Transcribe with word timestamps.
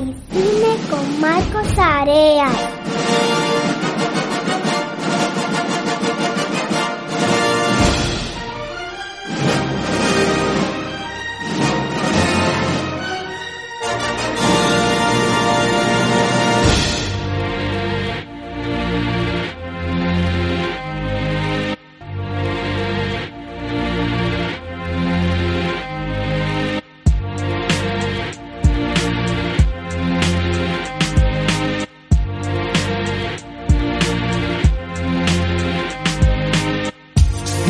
Cine 0.00 0.76
con 0.88 1.20
Marcos 1.20 1.78
Areas. 1.78 2.81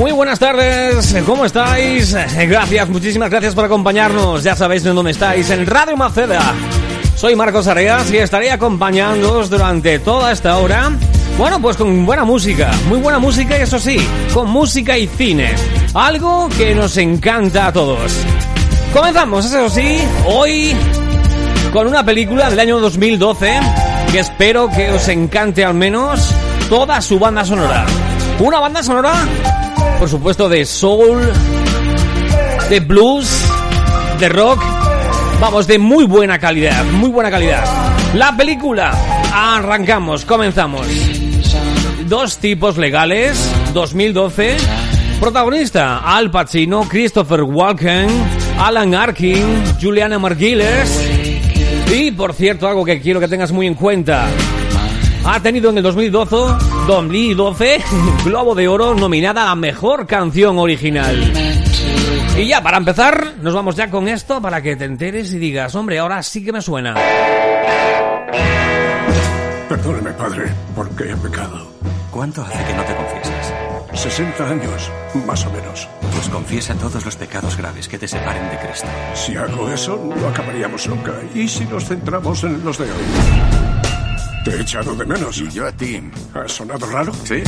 Muy 0.02 0.10
buenas 0.10 0.40
tardes, 0.40 1.14
¿cómo 1.24 1.44
estáis? 1.44 2.12
Gracias, 2.48 2.88
muchísimas 2.88 3.30
gracias 3.30 3.54
por 3.54 3.66
acompañarnos. 3.66 4.42
Ya 4.42 4.56
sabéis 4.56 4.84
en 4.84 4.96
dónde 4.96 5.12
estáis, 5.12 5.48
en 5.50 5.64
Radio 5.64 5.96
Maceda. 5.96 6.40
Soy 7.14 7.36
Marcos 7.36 7.68
Areas 7.68 8.10
y 8.10 8.16
estaré 8.16 8.50
acompañándoos 8.50 9.48
durante 9.48 10.00
toda 10.00 10.32
esta 10.32 10.58
hora. 10.58 10.90
Bueno, 11.38 11.62
pues 11.62 11.76
con 11.76 12.04
buena 12.04 12.24
música, 12.24 12.72
muy 12.88 12.98
buena 12.98 13.20
música 13.20 13.56
y 13.56 13.62
eso 13.62 13.78
sí, 13.78 13.96
con 14.34 14.50
música 14.50 14.98
y 14.98 15.06
cine. 15.06 15.54
Algo 15.94 16.48
que 16.48 16.74
nos 16.74 16.96
encanta 16.96 17.68
a 17.68 17.72
todos. 17.72 18.12
Comenzamos, 18.92 19.44
eso 19.44 19.70
sí, 19.70 19.98
hoy 20.26 20.74
con 21.72 21.86
una 21.86 22.04
película 22.04 22.50
del 22.50 22.58
año 22.58 22.80
2012 22.80 23.60
que 24.10 24.18
espero 24.18 24.68
que 24.68 24.90
os 24.90 25.06
encante 25.06 25.64
al 25.64 25.74
menos 25.74 26.34
toda 26.68 27.00
su 27.00 27.20
banda 27.20 27.44
sonora. 27.44 27.86
Una 28.40 28.58
banda 28.58 28.82
sonora 28.82 29.28
por 29.98 30.08
supuesto, 30.08 30.48
de 30.48 30.64
soul, 30.66 31.20
de 32.68 32.80
blues, 32.80 33.28
de 34.18 34.28
rock. 34.28 34.62
Vamos, 35.40 35.66
de 35.66 35.78
muy 35.78 36.04
buena 36.04 36.38
calidad, 36.38 36.84
muy 36.84 37.10
buena 37.10 37.30
calidad. 37.30 37.64
La 38.14 38.36
película, 38.36 38.92
arrancamos, 39.32 40.24
comenzamos. 40.24 40.86
Dos 42.06 42.38
tipos 42.38 42.76
legales, 42.78 43.38
2012. 43.72 44.56
Protagonista, 45.20 45.98
Al 45.98 46.30
Pacino, 46.30 46.88
Christopher 46.88 47.42
Walken, 47.42 48.08
Alan 48.58 48.94
Arkin, 48.94 49.62
Juliana 49.80 50.18
Marguiles. 50.18 51.00
Y, 51.94 52.10
por 52.10 52.34
cierto, 52.34 52.66
algo 52.66 52.84
que 52.84 53.00
quiero 53.00 53.20
que 53.20 53.28
tengas 53.28 53.52
muy 53.52 53.66
en 53.66 53.74
cuenta. 53.74 54.26
Ha 55.24 55.40
tenido 55.40 55.70
en 55.70 55.78
el 55.78 55.82
2012, 55.84 56.36
2012 56.86 57.84
Globo 58.24 58.54
de 58.54 58.66
Oro 58.66 58.94
nominada 58.94 59.50
a 59.50 59.54
Mejor 59.54 60.06
Canción 60.06 60.58
Original. 60.58 61.32
Y 62.36 62.46
ya, 62.46 62.62
para 62.62 62.78
empezar, 62.78 63.34
nos 63.40 63.54
vamos 63.54 63.76
ya 63.76 63.88
con 63.88 64.08
esto 64.08 64.40
para 64.40 64.60
que 64.62 64.74
te 64.74 64.84
enteres 64.84 65.32
y 65.32 65.38
digas, 65.38 65.74
hombre, 65.74 65.98
ahora 65.98 66.22
sí 66.22 66.44
que 66.44 66.52
me 66.52 66.60
suena. 66.60 66.94
Perdóneme, 69.68 70.10
padre, 70.12 70.44
porque 70.74 71.10
he 71.10 71.16
pecado. 71.16 71.70
¿Cuánto 72.10 72.42
hace 72.42 72.64
que 72.64 72.74
no 72.74 72.82
te 72.82 72.94
confiesas? 72.96 73.52
60 73.94 74.48
años, 74.48 74.90
más 75.26 75.46
o 75.46 75.50
menos. 75.50 75.88
Pues 76.14 76.28
confiesa 76.28 76.74
todos 76.74 77.04
los 77.04 77.16
pecados 77.16 77.56
graves 77.56 77.88
que 77.88 77.98
te 77.98 78.08
separen 78.08 78.50
de 78.50 78.58
Cristo. 78.58 78.88
Si 79.14 79.36
hago 79.36 79.70
eso, 79.70 80.12
no 80.16 80.28
acabaríamos 80.28 80.88
nunca. 80.88 81.12
¿Y 81.34 81.46
si 81.46 81.64
nos 81.66 81.84
centramos 81.84 82.42
en 82.44 82.64
los 82.64 82.78
de 82.78 82.84
hoy? 82.84 83.61
Te 84.44 84.50
he 84.50 84.60
echado 84.60 84.94
de 84.96 85.04
menos. 85.06 85.38
Y 85.38 85.48
yo 85.50 85.66
a 85.66 85.72
ti. 85.72 86.02
¿Ha 86.34 86.48
sonado 86.48 86.86
raro? 86.86 87.12
¿Sí? 87.24 87.42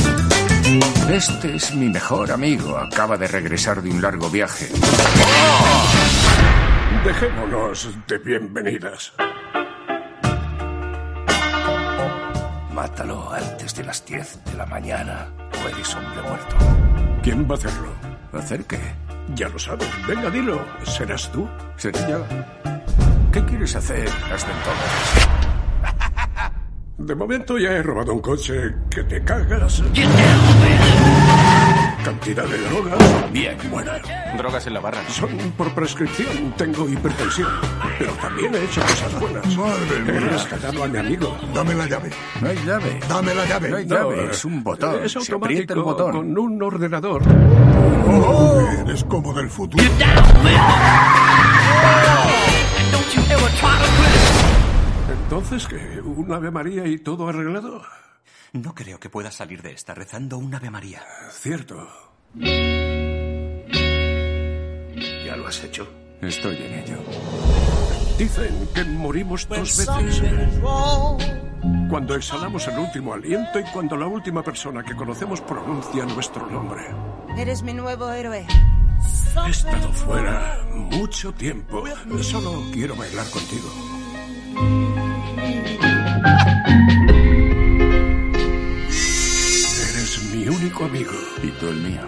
Este 1.09 1.55
es 1.55 1.73
mi 1.75 1.89
mejor 1.89 2.31
amigo. 2.31 2.77
Acaba 2.77 3.17
de 3.17 3.27
regresar 3.27 3.81
de 3.81 3.89
un 3.89 4.01
largo 4.01 4.29
viaje. 4.29 4.69
Dejémonos 7.03 7.89
de 8.07 8.17
bienvenidas. 8.19 9.13
Mátalo 12.73 13.31
antes 13.31 13.75
de 13.75 13.83
las 13.83 14.05
10 14.05 14.43
de 14.45 14.53
la 14.53 14.65
mañana 14.65 15.27
o 15.63 15.69
eres 15.69 15.95
hombre 15.95 16.21
muerto. 16.21 16.55
¿Quién 17.21 17.49
va 17.49 17.55
a 17.55 17.57
hacerlo? 17.57 17.89
¿Hacer 18.33 18.65
qué? 18.65 18.79
Ya 19.35 19.49
lo 19.49 19.59
sabes. 19.59 19.87
Venga, 20.07 20.29
dilo. 20.29 20.63
¿Serás 20.83 21.31
tú? 21.31 21.47
¿Seré 21.77 21.99
yo? 22.09 22.25
¿Qué 23.31 23.43
quieres 23.45 23.75
hacer 23.75 24.07
hasta 24.33 24.51
entonces? 24.51 25.54
De 26.97 27.13
momento 27.13 27.57
ya 27.57 27.71
he 27.71 27.83
robado 27.83 28.13
un 28.13 28.19
coche 28.21 28.53
que 28.89 29.03
te 29.03 29.21
cagas. 29.23 29.83
Cantidad 32.03 32.45
de 32.45 32.57
drogas. 32.59 33.31
Bien. 33.31 33.57
Buena. 33.69 33.93
Drogas 34.37 34.65
en 34.67 34.73
la 34.75 34.79
barra. 34.79 34.99
Son 35.09 35.29
por 35.57 35.73
prescripción. 35.75 36.53
Tengo 36.57 36.87
hipertensión. 36.87 37.49
Pero 37.99 38.11
también 38.13 38.55
he 38.55 38.63
hecho 38.63 38.81
cosas 38.81 39.19
buenas. 39.19 39.57
Madre 39.57 39.97
He 39.97 40.11
mía. 40.11 40.29
rescatado 40.31 40.83
a 40.83 40.87
mi 40.87 40.97
amigo. 40.97 41.37
Dame 41.53 41.75
la 41.75 41.85
llave. 41.87 42.09
No 42.41 42.47
hay 42.49 42.57
llave. 42.65 42.99
Dame 43.09 43.35
la 43.35 43.45
llave. 43.45 43.69
No 43.69 43.75
hay 43.77 43.85
No, 43.85 43.95
llave. 43.95 44.31
Es 44.31 44.45
un 44.45 44.63
botón. 44.63 45.03
Es 45.03 45.11
Se 45.11 45.33
aprieta 45.33 45.73
el 45.73 45.79
automático 45.79 45.83
botón. 45.83 46.11
con 46.11 46.37
un 46.37 46.63
ordenador. 46.63 47.21
Oh, 48.07 48.61
eres 48.85 49.03
como 49.03 49.33
del 49.33 49.49
futuro. 49.49 49.83
Entonces, 55.23 55.67
¿qué? 55.67 56.01
¿Un 56.01 56.31
Ave 56.31 56.51
María 56.51 56.85
y 56.85 56.97
todo 56.99 57.27
arreglado? 57.27 57.81
No 58.53 58.73
creo 58.73 58.99
que 58.99 59.09
puedas 59.09 59.35
salir 59.35 59.61
de 59.61 59.71
esta 59.73 59.93
rezando 59.93 60.37
un 60.37 60.53
Ave 60.53 60.69
María. 60.69 61.03
Cierto. 61.31 61.87
¿Ya 65.25 65.35
lo 65.35 65.47
has 65.47 65.63
hecho? 65.63 65.87
Estoy 66.21 66.57
en 66.57 66.73
ello. 66.79 66.97
Dicen 68.17 68.67
que 68.73 68.83
morimos 68.85 69.47
dos 69.47 69.77
veces. 69.77 70.21
Cuando 71.89 72.15
exhalamos 72.15 72.67
el 72.67 72.79
último 72.79 73.13
aliento 73.13 73.59
y 73.59 73.63
cuando 73.73 73.97
la 73.97 74.07
última 74.07 74.41
persona 74.43 74.83
que 74.83 74.95
conocemos 74.95 75.41
pronuncia 75.41 76.05
nuestro 76.05 76.49
nombre. 76.49 76.81
Eres 77.37 77.61
mi 77.63 77.73
nuevo 77.73 78.09
héroe. 78.11 78.45
He 79.45 79.49
estado 79.49 79.91
fuera 79.91 80.65
mucho 80.73 81.33
tiempo. 81.33 81.83
Solo 82.21 82.63
quiero 82.71 82.95
bailar 82.95 83.29
contigo. 83.29 84.94
Único 90.75 90.85
amigo. 90.85 91.13
Y 91.41 91.47
tú 91.51 91.67
el 91.69 91.77
mío. 91.77 92.01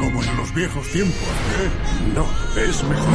Como 0.00 0.22
en 0.22 0.36
los 0.36 0.54
viejos 0.54 0.88
tiempos, 0.88 1.28
¿eh? 1.58 1.70
No, 2.14 2.26
es 2.60 2.84
mejor. 2.84 3.08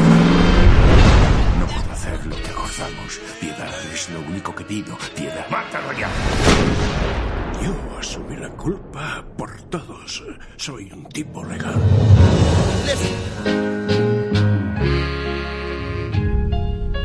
No 1.60 1.66
puedo 1.68 1.92
hacer 1.92 2.26
lo 2.26 2.36
que 2.36 2.50
acordamos. 2.50 3.22
Piedad 3.40 3.74
es 3.94 4.10
lo 4.10 4.20
único 4.22 4.56
que 4.56 4.64
pido. 4.64 4.98
Piedad. 5.16 5.48
¡Mátalo 5.50 5.94
ya! 5.94 6.10
Yo 7.64 7.74
asumí 8.00 8.36
la 8.38 8.50
culpa 8.50 9.26
por 9.38 9.62
todos. 9.64 10.24
Soy 10.58 10.92
un 10.92 11.08
tipo 11.10 11.44
legal. 11.44 11.76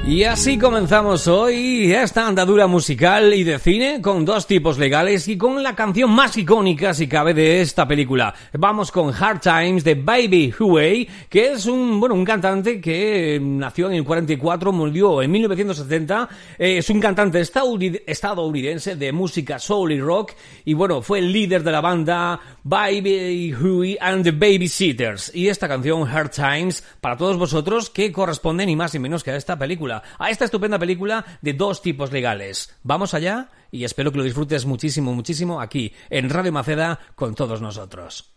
Y 0.04 0.24
así 0.24 0.58
comenzamos 0.58 1.28
hoy 1.28 1.92
esta 1.92 2.26
andadura 2.26 2.66
musical 2.66 3.32
y 3.34 3.44
de 3.44 3.60
cine 3.60 4.02
con 4.02 4.24
dos 4.24 4.48
tipos 4.48 4.76
legales 4.76 5.28
y 5.28 5.38
con 5.38 5.62
la 5.62 5.76
canción 5.76 6.10
más 6.10 6.36
icónica, 6.36 6.92
si 6.92 7.06
cabe, 7.06 7.32
de 7.34 7.60
esta 7.60 7.86
película. 7.86 8.34
Vamos 8.52 8.90
con 8.90 9.14
Hard 9.14 9.40
Times 9.40 9.84
de 9.84 9.94
Baby 9.94 10.52
Huey, 10.58 11.08
que 11.28 11.52
es 11.52 11.66
un, 11.66 12.00
bueno, 12.00 12.16
un 12.16 12.24
cantante 12.24 12.80
que 12.80 13.38
nació 13.40 13.86
en 13.86 13.94
el 13.94 14.04
44, 14.04 14.72
murió 14.72 15.22
en 15.22 15.30
1970. 15.30 16.28
Eh, 16.58 16.78
es 16.78 16.90
un 16.90 16.98
cantante 16.98 17.40
estadounidense 17.40 18.96
de 18.96 19.12
música 19.12 19.60
soul 19.60 19.92
y 19.92 20.00
rock 20.00 20.32
y 20.64 20.74
bueno, 20.74 21.00
fue 21.00 21.20
el 21.20 21.32
líder 21.32 21.62
de 21.62 21.70
la 21.70 21.80
banda 21.80 22.40
Baby 22.64 23.54
Huey 23.54 23.96
and 24.00 24.24
the 24.24 24.32
Babysitters. 24.32 25.32
Y 25.32 25.46
esta 25.46 25.68
canción, 25.68 26.08
Hard 26.08 26.30
Times, 26.30 26.82
para 27.00 27.16
todos 27.16 27.36
vosotros, 27.36 27.88
que 27.88 28.10
corresponde 28.10 28.66
ni 28.66 28.74
más 28.74 28.92
ni 28.94 28.98
menos 28.98 29.22
que 29.22 29.30
a 29.30 29.36
esta 29.36 29.56
película 29.56 29.91
a 30.18 30.30
esta 30.30 30.44
estupenda 30.44 30.78
película 30.78 31.24
de 31.42 31.52
dos 31.52 31.82
tipos 31.82 32.12
legales. 32.12 32.78
Vamos 32.82 33.14
allá 33.14 33.48
y 33.70 33.84
espero 33.84 34.12
que 34.12 34.18
lo 34.18 34.24
disfrutes 34.24 34.64
muchísimo, 34.64 35.12
muchísimo 35.12 35.60
aquí 35.60 35.92
en 36.08 36.30
Radio 36.30 36.52
Maceda 36.52 36.98
con 37.14 37.34
todos 37.34 37.60
nosotros. 37.60 38.32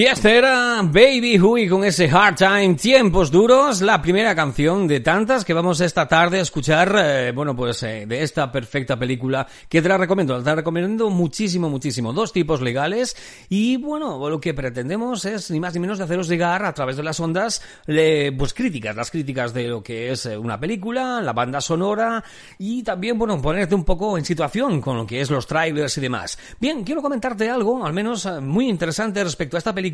Y 0.00 0.06
esta 0.06 0.30
era 0.30 0.80
Baby 0.82 1.38
Hui 1.38 1.68
con 1.68 1.84
ese 1.84 2.08
Hard 2.08 2.36
Time, 2.36 2.72
Tiempos 2.72 3.30
Duros, 3.30 3.82
la 3.82 4.00
primera 4.00 4.34
canción 4.34 4.88
de 4.88 5.00
tantas 5.00 5.44
que 5.44 5.52
vamos 5.52 5.82
esta 5.82 6.08
tarde 6.08 6.38
a 6.38 6.40
escuchar, 6.40 6.96
eh, 6.98 7.32
bueno, 7.34 7.54
pues 7.54 7.82
eh, 7.82 8.06
de 8.06 8.22
esta 8.22 8.50
perfecta 8.50 8.98
película 8.98 9.46
que 9.68 9.82
te 9.82 9.90
la 9.90 9.98
recomiendo, 9.98 10.38
te 10.38 10.48
la 10.48 10.54
recomiendo 10.54 11.10
muchísimo, 11.10 11.68
muchísimo. 11.68 12.14
Dos 12.14 12.32
tipos 12.32 12.62
legales 12.62 13.14
y 13.50 13.76
bueno, 13.76 14.26
lo 14.26 14.40
que 14.40 14.54
pretendemos 14.54 15.26
es 15.26 15.50
ni 15.50 15.60
más 15.60 15.74
ni 15.74 15.80
menos 15.80 15.98
de 15.98 16.04
haceros 16.04 16.28
llegar 16.28 16.64
a 16.64 16.72
través 16.72 16.96
de 16.96 17.02
las 17.02 17.20
ondas, 17.20 17.60
pues 17.84 18.54
críticas, 18.54 18.96
las 18.96 19.10
críticas 19.10 19.52
de 19.52 19.68
lo 19.68 19.82
que 19.82 20.12
es 20.12 20.24
eh, 20.24 20.38
una 20.38 20.58
película, 20.58 21.20
la 21.20 21.34
banda 21.34 21.60
sonora 21.60 22.24
y 22.58 22.82
también, 22.82 23.18
bueno, 23.18 23.38
ponerte 23.42 23.74
un 23.74 23.84
poco 23.84 24.16
en 24.16 24.24
situación 24.24 24.80
con 24.80 24.96
lo 24.96 25.06
que 25.06 25.20
es 25.20 25.30
los 25.30 25.46
trailers 25.46 25.98
y 25.98 26.00
demás. 26.00 26.38
Bien, 26.58 26.84
quiero 26.84 27.02
comentarte 27.02 27.50
algo, 27.50 27.84
al 27.84 27.92
menos 27.92 28.26
muy 28.40 28.66
interesante 28.66 29.22
respecto 29.22 29.58
a 29.58 29.58
esta 29.58 29.74
película 29.74 29.89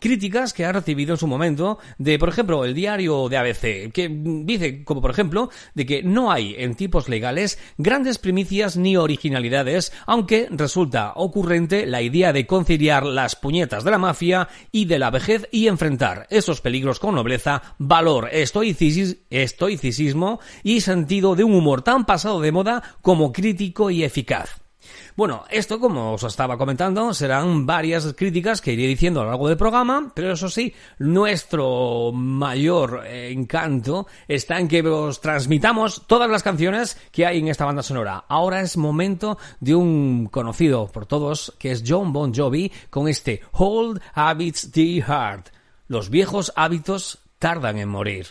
críticas 0.00 0.52
que 0.52 0.64
ha 0.64 0.72
recibido 0.72 1.14
en 1.14 1.18
su 1.18 1.26
momento 1.26 1.78
de, 1.98 2.18
por 2.18 2.28
ejemplo, 2.28 2.64
el 2.64 2.74
diario 2.74 3.28
de 3.28 3.36
ABC, 3.36 3.92
que 3.92 4.08
dice, 4.10 4.84
como 4.84 5.00
por 5.00 5.10
ejemplo, 5.10 5.50
de 5.74 5.86
que 5.86 6.02
no 6.02 6.30
hay 6.30 6.54
en 6.58 6.74
tipos 6.74 7.08
legales 7.08 7.58
grandes 7.76 8.18
primicias 8.18 8.76
ni 8.76 8.96
originalidades, 8.96 9.92
aunque 10.06 10.48
resulta 10.50 11.12
ocurrente 11.16 11.86
la 11.86 12.02
idea 12.02 12.32
de 12.32 12.46
conciliar 12.46 13.04
las 13.04 13.36
puñetas 13.36 13.84
de 13.84 13.90
la 13.90 13.98
mafia 13.98 14.48
y 14.72 14.86
de 14.86 14.98
la 14.98 15.10
vejez 15.10 15.48
y 15.50 15.68
enfrentar 15.68 16.26
esos 16.30 16.60
peligros 16.60 16.98
con 16.98 17.14
nobleza, 17.14 17.74
valor, 17.78 18.30
estoicismo 18.32 20.40
y 20.62 20.80
sentido 20.80 21.36
de 21.36 21.44
un 21.44 21.54
humor 21.54 21.82
tan 21.82 22.06
pasado 22.06 22.40
de 22.40 22.52
moda 22.52 22.82
como 23.02 23.32
crítico 23.32 23.90
y 23.90 24.04
eficaz. 24.04 24.67
Bueno, 25.16 25.44
esto, 25.50 25.80
como 25.80 26.12
os 26.12 26.22
estaba 26.22 26.56
comentando, 26.56 27.12
serán 27.14 27.66
varias 27.66 28.14
críticas 28.14 28.60
que 28.60 28.72
iré 28.72 28.86
diciendo 28.86 29.20
a 29.20 29.24
lo 29.24 29.30
largo 29.30 29.48
del 29.48 29.56
programa, 29.56 30.12
pero 30.14 30.32
eso 30.32 30.48
sí, 30.48 30.74
nuestro 30.98 32.12
mayor 32.12 33.04
encanto 33.06 34.06
está 34.26 34.58
en 34.58 34.68
que 34.68 34.82
os 34.82 35.20
transmitamos 35.20 36.06
todas 36.06 36.30
las 36.30 36.42
canciones 36.42 36.98
que 37.10 37.26
hay 37.26 37.38
en 37.38 37.48
esta 37.48 37.64
banda 37.64 37.82
sonora. 37.82 38.24
Ahora 38.28 38.60
es 38.60 38.76
momento 38.76 39.38
de 39.60 39.74
un 39.74 40.26
conocido 40.30 40.86
por 40.86 41.06
todos, 41.06 41.54
que 41.58 41.72
es 41.72 41.84
John 41.86 42.12
Bon 42.12 42.34
Jovi, 42.34 42.70
con 42.90 43.08
este 43.08 43.42
Hold 43.52 44.00
Habits 44.14 44.72
Die 44.72 45.02
Heart. 45.02 45.48
Los 45.88 46.10
viejos 46.10 46.52
hábitos 46.54 47.18
tardan 47.38 47.78
en 47.78 47.88
morir. 47.88 48.28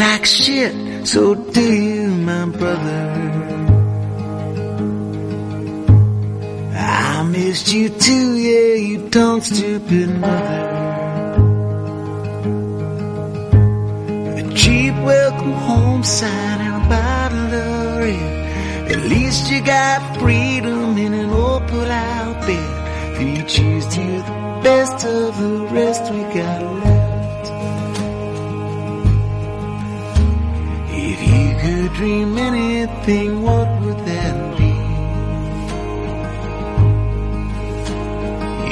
Like 0.00 0.24
shit, 0.24 1.06
so 1.06 1.34
do 1.34 1.74
you, 1.74 2.08
my 2.08 2.46
brother. 2.46 3.00
I 6.74 7.22
missed 7.24 7.70
you 7.70 7.90
too, 7.90 8.28
yeah, 8.38 8.74
you 8.88 9.10
don't 9.10 9.42
stupid 9.42 10.08
mother. 10.18 10.68
A 14.40 14.54
cheap 14.54 14.94
welcome 15.12 15.52
home 15.68 16.02
sign 16.02 16.60
and 16.66 16.76
a 16.82 16.88
bottle 16.88 17.52
of 17.66 17.98
red. 17.98 18.92
At 18.92 19.00
least 19.14 19.50
you 19.50 19.60
got 19.62 20.16
freedom 20.18 20.96
in 20.96 21.12
an 21.12 21.28
old 21.28 21.68
pull-out 21.68 22.40
bed. 22.46 23.20
If 23.20 23.38
you 23.38 23.44
choose 23.44 23.86
to 23.96 24.04
the 24.28 24.60
best 24.64 25.04
of 25.04 25.38
the 25.42 25.54
rest 25.76 26.10
we 26.10 26.22
got 26.40 26.62
left. 26.62 26.89
If 31.12 31.20
you 31.34 31.46
could 31.62 31.92
dream 31.94 32.38
anything, 32.38 33.42
what 33.42 33.68
would 33.80 33.98
that 34.10 34.36
be? 34.58 34.72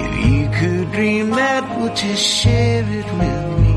If 0.04 0.12
you 0.30 0.42
could 0.58 0.92
dream 0.92 1.30
that, 1.30 1.64
would 1.80 2.00
you 2.00 2.14
share 2.14 2.84
it 2.98 3.08
with 3.20 3.44
me? 3.62 3.74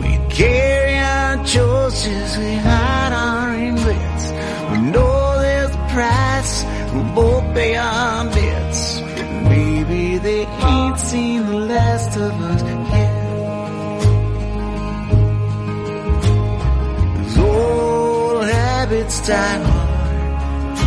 We 0.00 0.12
carry 0.34 0.96
our 0.98 1.44
choices, 1.44 2.38
we 2.38 2.54
hide 2.54 3.12
our 3.12 3.50
regrets. 3.50 4.24
We 4.70 4.78
know 4.92 5.40
there's 5.44 5.74
a 5.74 5.84
price, 5.94 6.64
we 6.94 7.02
both 7.14 7.44
pay 7.54 7.76
our 7.76 8.24
debts. 8.32 9.00
Maybe 9.52 10.16
they 10.16 10.46
ain't 10.46 10.98
seen 10.98 11.44
the 11.44 11.58
last 11.74 12.16
of 12.16 12.32
us 12.52 12.79
habits 18.90 19.20
die 19.24 19.62
hard. 19.70 20.78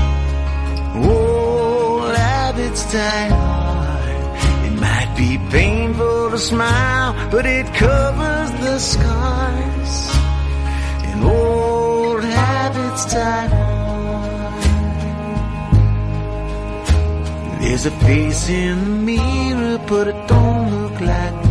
Old 1.05 2.15
habits 2.15 2.83
die 2.91 3.29
hard. 3.29 4.65
It 4.67 4.75
might 4.87 5.13
be 5.15 5.37
painful 5.49 6.31
to 6.31 6.37
smile, 6.37 7.13
but 7.31 7.45
it 7.45 7.65
covers 7.73 8.51
the 8.65 8.77
scars. 8.77 9.93
And 11.07 11.23
old 11.23 12.23
habits 12.23 13.05
die 13.13 13.47
hard. 13.55 14.63
There's 17.61 17.85
a 17.85 17.91
face 18.05 18.49
in 18.49 18.83
the 18.83 18.91
mirror, 19.11 19.77
but 19.87 20.07
it 20.09 20.27
don't 20.27 20.71
look 20.75 20.99
like 20.99 21.42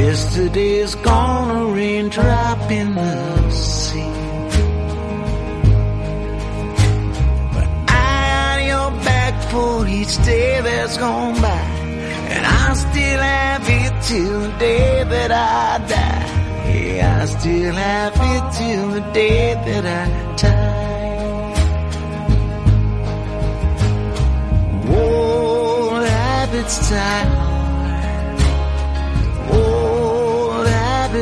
Yesterday's 0.00 0.94
gone, 0.94 1.50
a 1.50 1.74
raindrop 1.74 2.70
in 2.70 2.94
the 2.94 3.50
sea. 3.50 4.12
But 7.54 7.68
I 7.86 8.40
on 8.48 8.58
your 8.72 8.90
back 9.04 9.34
for 9.50 9.86
each 9.86 10.16
day 10.24 10.62
that's 10.62 10.96
gone 10.96 11.34
by. 11.42 11.64
And 12.34 12.46
I 12.46 12.72
still 12.72 13.20
have 13.20 13.68
it 13.68 14.02
till 14.08 14.40
the 14.40 14.52
day 14.58 15.04
that 15.04 15.30
I 15.32 15.78
die. 15.94 16.28
Yeah, 16.72 17.20
I 17.22 17.26
still 17.26 17.74
have 17.74 18.14
it 18.32 18.44
till 18.58 18.88
the 18.96 19.04
day 19.12 19.54
that 19.66 19.84
I 19.84 20.06
die. 20.36 20.80
Old 24.96 26.04
habits 26.06 26.88
die 26.88 27.39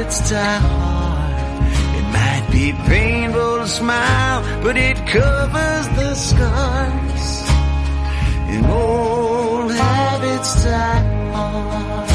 habits 0.08 0.30
die 0.30 0.58
hard. 0.58 1.66
It 1.98 2.06
might 2.12 2.48
be 2.50 2.72
painful 2.88 3.58
to 3.58 3.66
smile, 3.68 4.62
but 4.62 4.76
it 4.76 4.96
covers 5.06 5.88
the 5.96 6.14
scars. 6.14 7.50
And 8.48 8.66
old 8.66 9.70
habits 9.70 10.64
die 10.64 11.32
hard. 11.32 12.07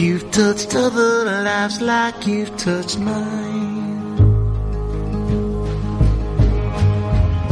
You've 0.00 0.30
touched 0.30 0.74
other 0.74 1.24
lives 1.44 1.80
like 1.82 2.26
you've 2.26 2.56
touched 2.56 2.98
mine. 2.98 4.18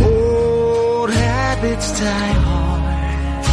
Old 0.00 1.10
habits 1.10 2.00
die 2.00 2.34
hard. 2.46 3.44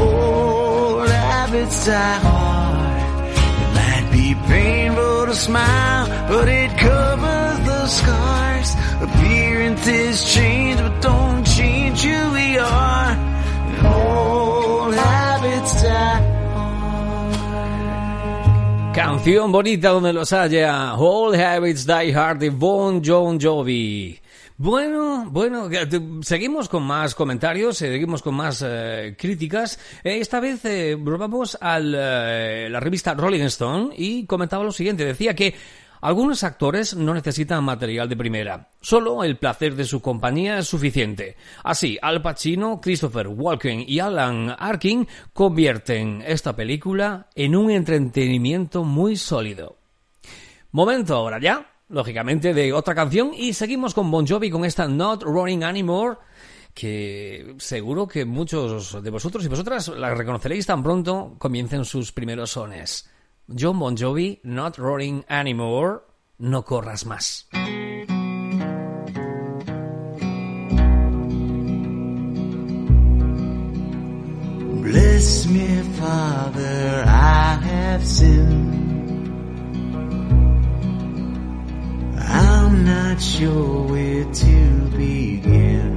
Old 0.00 1.08
habits 1.10 1.84
die 1.84 2.18
hard. 2.26 3.02
It 3.62 3.70
might 3.78 4.08
be 4.12 4.34
painful 4.48 5.26
to 5.26 5.34
smile, 5.34 6.06
but 6.28 6.48
it 6.48 6.70
covers 6.78 7.58
the 7.68 7.86
scars. 7.86 8.70
Appearances 9.02 10.24
change, 10.34 10.80
but 10.80 11.02
don't 11.02 11.33
Canción 19.24 19.52
bonita 19.52 19.88
donde 19.88 20.12
los 20.12 20.34
haya. 20.34 20.96
All 20.96 21.34
Habits 21.34 21.86
Die 21.86 22.14
Hard 22.14 22.40
de 22.40 22.50
Bon 22.50 23.00
Jovi. 23.02 24.20
Bueno, 24.58 25.26
bueno, 25.30 25.70
seguimos 26.20 26.68
con 26.68 26.82
más 26.82 27.14
comentarios, 27.14 27.78
seguimos 27.78 28.20
con 28.20 28.34
más 28.34 28.62
eh, 28.62 29.16
críticas. 29.18 29.78
Eh, 30.04 30.18
esta 30.20 30.40
vez 30.40 30.62
eh, 30.66 30.94
volvamos 30.94 31.56
a 31.58 31.78
la 31.80 32.78
revista 32.80 33.14
Rolling 33.14 33.44
Stone 33.44 33.94
y 33.96 34.26
comentaba 34.26 34.62
lo 34.62 34.72
siguiente. 34.72 35.06
Decía 35.06 35.34
que 35.34 35.54
algunos 36.04 36.44
actores 36.44 36.94
no 36.94 37.14
necesitan 37.14 37.64
material 37.64 38.10
de 38.10 38.16
primera. 38.16 38.68
Solo 38.82 39.24
el 39.24 39.38
placer 39.38 39.74
de 39.74 39.86
su 39.86 40.02
compañía 40.02 40.58
es 40.58 40.66
suficiente. 40.66 41.34
Así, 41.62 41.96
Al 42.02 42.20
Pacino, 42.20 42.78
Christopher 42.78 43.26
Walken 43.26 43.86
y 43.88 44.00
Alan 44.00 44.54
Arkin 44.58 45.08
convierten 45.32 46.22
esta 46.26 46.54
película 46.54 47.30
en 47.34 47.56
un 47.56 47.70
entretenimiento 47.70 48.84
muy 48.84 49.16
sólido. 49.16 49.78
Momento 50.72 51.14
ahora 51.14 51.40
ya, 51.40 51.72
lógicamente, 51.88 52.52
de 52.52 52.74
otra 52.74 52.94
canción 52.94 53.32
y 53.34 53.54
seguimos 53.54 53.94
con 53.94 54.10
Bon 54.10 54.26
Jovi 54.26 54.50
con 54.50 54.66
esta 54.66 54.86
Not 54.86 55.22
Running 55.22 55.64
Anymore 55.64 56.18
que 56.74 57.54
seguro 57.56 58.06
que 58.06 58.26
muchos 58.26 59.02
de 59.02 59.10
vosotros 59.10 59.42
y 59.42 59.48
vosotras 59.48 59.88
la 59.88 60.14
reconoceréis 60.14 60.66
tan 60.66 60.82
pronto 60.82 61.36
comiencen 61.38 61.86
sus 61.86 62.12
primeros 62.12 62.50
sones. 62.50 63.08
John 63.52 63.78
Bon 63.78 63.94
Jovi, 63.94 64.40
Not 64.42 64.78
Running 64.78 65.24
Anymore, 65.28 66.02
no 66.38 66.62
corras 66.64 67.04
más. 67.04 67.44
Bless 74.82 75.46
me, 75.46 75.82
Father, 75.98 77.04
I 77.06 77.60
have 77.62 78.04
sinned. 78.04 78.72
I'm 82.18 82.84
not 82.86 83.20
sure 83.20 83.86
where 83.88 84.24
to 84.24 84.90
begin. 84.96 85.94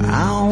I 0.00 0.42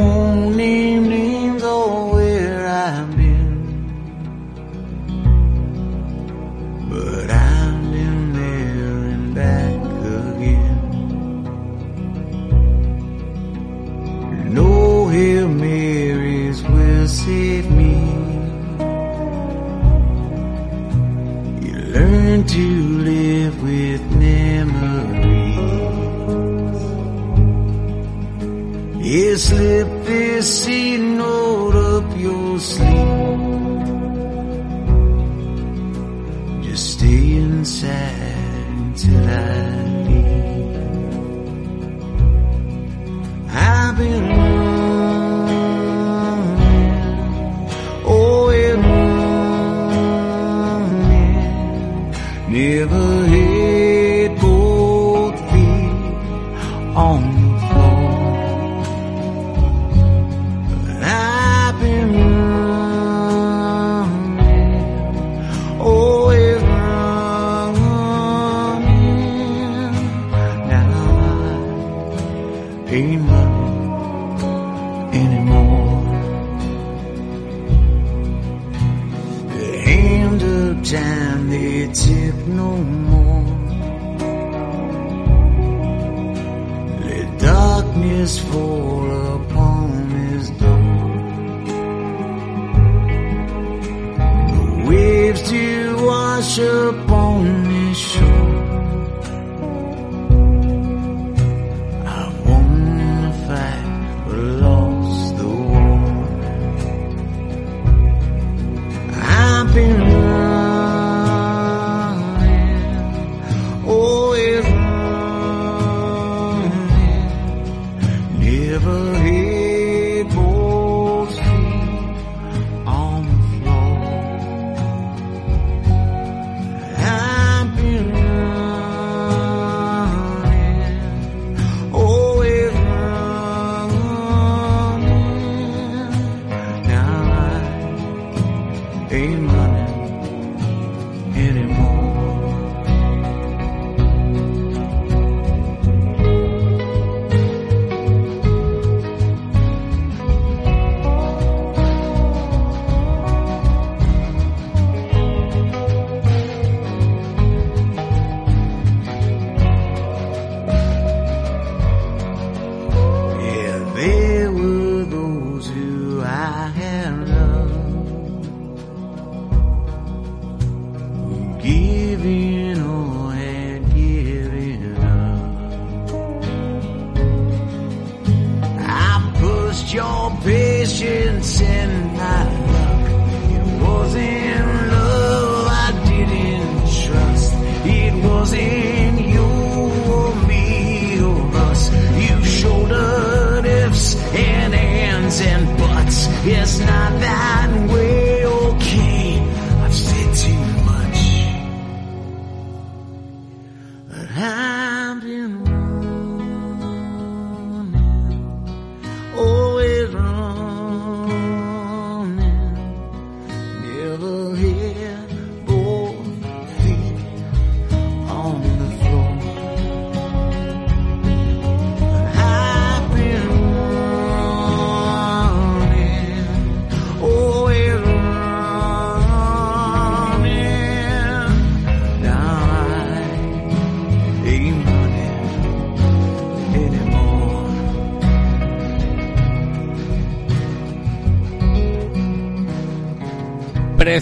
Hail 15.10 15.48
Marys 15.48 16.62
will 16.62 17.08
save 17.08 17.68
me. 17.68 17.94
You 21.66 21.74
learn 21.96 22.44
to 22.44 22.66
live 23.10 23.60
with 23.60 24.02
memories. 24.12 25.50
You 29.04 29.36
slip 29.36 29.88
this 30.04 30.64
C 30.64 30.96
note 30.96 31.74
up 31.74 32.16
your 32.16 32.60
sleeve. 32.60 33.40
Just 36.62 36.92
stay 36.92 37.34
inside 37.34 38.14
until 38.78 39.28
I 39.28 39.40
leave. 40.06 40.50
I've 43.52 43.98
been 43.98 44.39
river. 52.80 53.19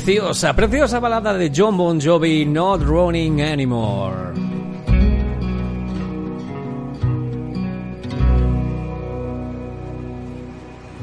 Preciosa, 0.08 0.54
preciosa 0.54 1.00
balada 1.00 1.34
de 1.34 1.50
John 1.50 1.76
Bon 1.76 2.00
Jovi, 2.00 2.46
Not 2.46 2.80
Running 2.82 3.42
Anymore. 3.42 4.17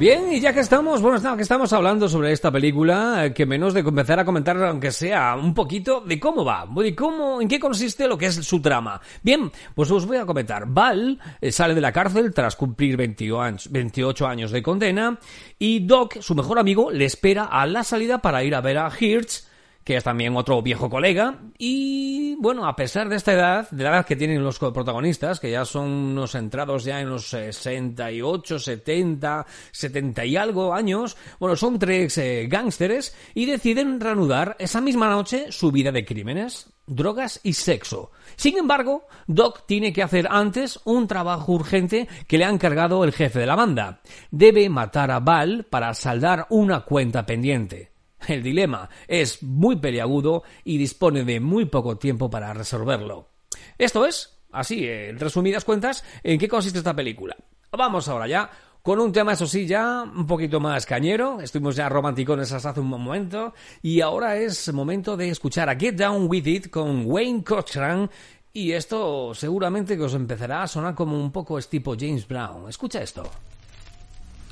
Bien, 0.06 0.32
y 0.32 0.39
ya 0.39 0.54
que 0.54 0.60
estamos, 0.60 1.02
bueno, 1.02 1.36
que 1.36 1.41
estamos 1.41 1.74
hablando 1.74 2.08
sobre 2.08 2.32
esta 2.32 2.52
película, 2.52 3.26
eh, 3.26 3.34
que 3.34 3.48
menos 3.48 3.74
de 3.74 3.80
empezar 3.80 4.20
a 4.20 4.24
comentar, 4.24 4.56
aunque 4.63 4.91
sea 4.91 5.36
un 5.36 5.56
poquito, 5.56 6.00
de 6.02 6.20
cómo 6.20 6.46
va, 6.46 6.68
de 6.76 6.94
cómo, 6.94 7.41
en 7.41 7.48
qué 7.48 7.60
consiste 7.60 8.08
lo 8.08 8.15
que 8.15 8.28
es 8.28 8.36
su 8.36 8.62
trama. 8.62 9.02
Bien, 9.24 9.52
pues 9.74 9.89
os 9.89 10.06
voy 10.06 10.18
a 10.18 10.26
comentar. 10.28 10.65
Val 10.68 11.20
eh, 11.41 11.52
sale 11.52 11.74
de 11.74 11.82
la 11.82 11.91
cárcel 11.91 12.36
tras 12.36 12.56
cumplir 12.56 12.98
20 12.98 13.32
años- 13.39 13.72
28 13.72 14.28
años 14.28 14.52
de 14.52 14.62
condena, 14.62 15.18
y 15.58 15.80
Doc, 15.80 16.20
su 16.20 16.36
mejor 16.36 16.60
amigo, 16.60 16.91
le 16.91 17.06
espera 17.06 17.46
a 17.46 17.65
la 17.65 17.84
salida 17.84 18.20
para 18.20 18.44
ir 18.44 18.54
a 18.54 18.62
ver 18.62 18.78
a 18.78 18.91
Hirsch, 18.96 19.41
que 19.86 19.95
es 19.95 20.04
también 20.04 20.36
otro 20.36 20.62
viejo 20.63 20.89
colega. 20.89 21.38
Y 21.60 22.36
bueno, 22.39 22.67
a 22.67 22.76
pesar 22.76 23.08
de 23.08 23.15
esta 23.15 23.34
edad, 23.34 23.69
de 23.69 23.84
la 23.84 23.91
edad 23.91 24.06
que 24.06 24.15
tienen 24.15 24.43
los 24.43 24.58
protagonistas, 24.58 25.39
que 25.39 25.52
ya 25.52 25.63
son 25.63 25.88
unos 25.88 26.34
entrados 26.34 26.84
ya 26.84 27.00
en 27.00 27.10
los 27.10 27.28
68, 27.28 28.58
70, 28.58 29.45
70 29.71 30.26
y 30.26 30.38
algo 30.38 30.74
años, 30.74 31.15
bueno, 31.39 31.56
son 31.56 31.78
tres 31.78 32.17
eh, 32.17 32.48
gángsteres 32.50 33.15
y 33.36 33.45
deciden 33.45 34.00
reanudar 34.00 34.56
esa 34.58 34.82
misma 34.82 35.08
noche 35.08 35.52
su 35.52 35.71
vida 35.71 35.91
de 35.91 36.04
crímenes, 36.04 36.74
drogas 36.88 37.39
y 37.43 37.54
sexo. 37.54 38.12
Sin 38.38 38.58
embargo, 38.58 39.06
Doc 39.28 39.67
tiene 39.67 39.93
que 39.93 40.02
hacer 40.02 40.28
antes 40.32 40.80
un 40.84 41.08
trabajo 41.08 41.52
urgente 41.52 42.08
que 42.28 42.39
le 42.39 42.45
ha 42.45 42.50
encargado 42.50 43.04
el 43.04 43.13
jefe 43.13 43.38
de 43.38 43.45
la 43.45 43.56
banda. 43.56 44.02
Debe 44.32 44.67
matar 44.67 45.12
a 45.12 45.19
Val 45.19 45.67
para 45.69 45.93
saldar 45.93 46.48
una 46.50 46.82
cuenta 46.82 47.28
pendiente. 47.28 47.94
El 48.28 48.44
dilema 48.44 48.90
es 49.08 49.42
muy 49.44 49.78
peliagudo 49.78 50.44
y 50.64 50.78
dispone 50.78 51.24
de 51.24 51.40
muy 51.40 51.66
poco 51.66 51.98
tiempo 51.98 52.30
para 52.30 52.54
resolverlo. 52.54 53.30
Esto 53.78 54.06
es, 54.06 54.40
así, 54.52 54.88
en 54.88 55.20
resumidas 55.20 55.66
cuentas, 55.66 56.04
en 56.24 56.40
qué 56.40 56.48
consiste 56.48 56.80
esta 56.80 56.96
película. 56.96 57.36
Vamos 57.72 58.08
ahora 58.08 58.28
ya 58.28 58.50
con 58.86 59.00
un 59.00 59.12
tema, 59.12 59.34
eso 59.34 59.48
sí, 59.48 59.66
ya 59.66 60.04
un 60.04 60.28
poquito 60.28 60.60
más 60.60 60.86
cañero. 60.86 61.42
Estuvimos 61.42 61.76
ya 61.76 61.90
romanticones 61.90 62.52
hasta 62.52 62.70
hace 62.70 62.82
un 62.82 62.88
momento. 62.88 63.56
Y 63.82 64.02
ahora 64.02 64.38
es 64.38 64.72
momento 64.72 65.18
de 65.18 65.30
escuchar 65.30 65.70
a 65.70 65.76
Get 65.76 65.96
Down 65.96 66.28
With 66.30 66.46
It 66.46 66.70
con 66.70 67.04
Wayne 67.08 67.44
Cochran. 67.44 68.10
Y 68.54 68.74
esto 68.74 69.34
seguramente 69.34 69.98
que 69.98 70.04
os 70.04 70.14
empezará 70.14 70.62
a 70.62 70.68
sonar 70.68 70.94
como 70.94 71.20
un 71.20 71.32
poco 71.32 71.58
es 71.58 71.68
tipo 71.68 71.96
James 72.00 72.28
Brown. 72.28 72.70
Escucha 72.70 73.02
esto. 73.02 73.24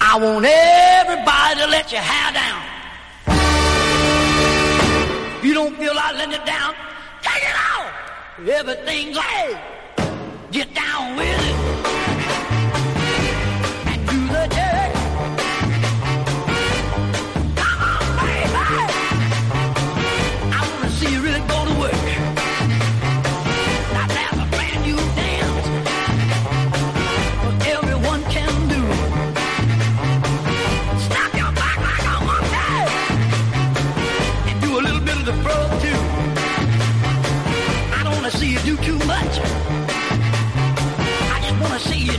I 0.02 0.20
want 0.20 0.46
everybody 0.46 1.62
to 1.62 1.68
let 1.68 1.92
your 1.92 2.02
hair 2.02 2.34
down. 2.34 2.83
You 5.44 5.54
don't 5.54 5.76
feel 5.76 5.94
like 5.94 6.16
letting 6.16 6.36
it 6.36 6.46
down, 6.46 6.74
take 7.22 7.44
it 7.44 7.54
out. 7.54 7.92
Everything's 8.48 9.18
right. 9.18 9.60
Get 10.52 10.74
down 10.74 11.18
with 11.18 11.28
it. 11.28 12.03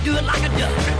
Do 0.04 0.14
it 0.14 0.24
like 0.24 0.42
a 0.42 0.58
duck. 0.58 0.93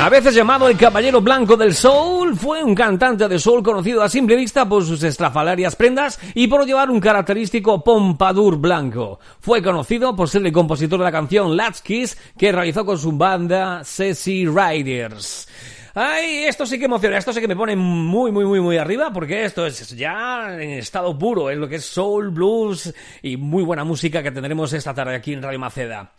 A 0.00 0.08
veces 0.08 0.34
llamado 0.34 0.66
el 0.66 0.78
Caballero 0.78 1.20
Blanco 1.20 1.58
del 1.58 1.74
Soul, 1.74 2.34
fue 2.34 2.64
un 2.64 2.74
cantante 2.74 3.28
de 3.28 3.38
soul 3.38 3.62
conocido 3.62 4.02
a 4.02 4.08
simple 4.08 4.34
vista 4.34 4.66
por 4.66 4.82
sus 4.82 5.02
estrafalarias 5.02 5.76
prendas 5.76 6.18
y 6.34 6.46
por 6.46 6.64
llevar 6.64 6.88
un 6.88 7.00
característico 7.00 7.84
pompadour 7.84 8.56
blanco. 8.56 9.20
Fue 9.40 9.62
conocido 9.62 10.16
por 10.16 10.30
ser 10.30 10.46
el 10.46 10.52
compositor 10.52 10.98
de 11.00 11.04
la 11.04 11.12
canción 11.12 11.54
Let's 11.54 11.82
Kiss 11.82 12.16
que 12.38 12.50
realizó 12.50 12.86
con 12.86 12.96
su 12.96 13.12
banda 13.12 13.82
Ceci 13.84 14.46
Riders. 14.46 15.46
Ay, 15.94 16.44
esto 16.44 16.64
sí 16.64 16.78
que 16.78 16.86
emociona, 16.86 17.18
esto 17.18 17.34
sí 17.34 17.40
que 17.42 17.48
me 17.48 17.56
pone 17.56 17.76
muy, 17.76 18.32
muy, 18.32 18.46
muy, 18.46 18.60
muy 18.60 18.78
arriba, 18.78 19.12
porque 19.12 19.44
esto 19.44 19.66
es 19.66 19.90
ya 19.90 20.54
en 20.54 20.70
estado 20.70 21.18
puro, 21.18 21.50
es 21.50 21.58
lo 21.58 21.68
que 21.68 21.76
es 21.76 21.84
soul, 21.84 22.30
blues 22.30 22.94
y 23.20 23.36
muy 23.36 23.62
buena 23.64 23.84
música 23.84 24.22
que 24.22 24.30
tendremos 24.30 24.72
esta 24.72 24.94
tarde 24.94 25.14
aquí 25.14 25.34
en 25.34 25.42
Radio 25.42 25.58
Maceda. 25.58 26.12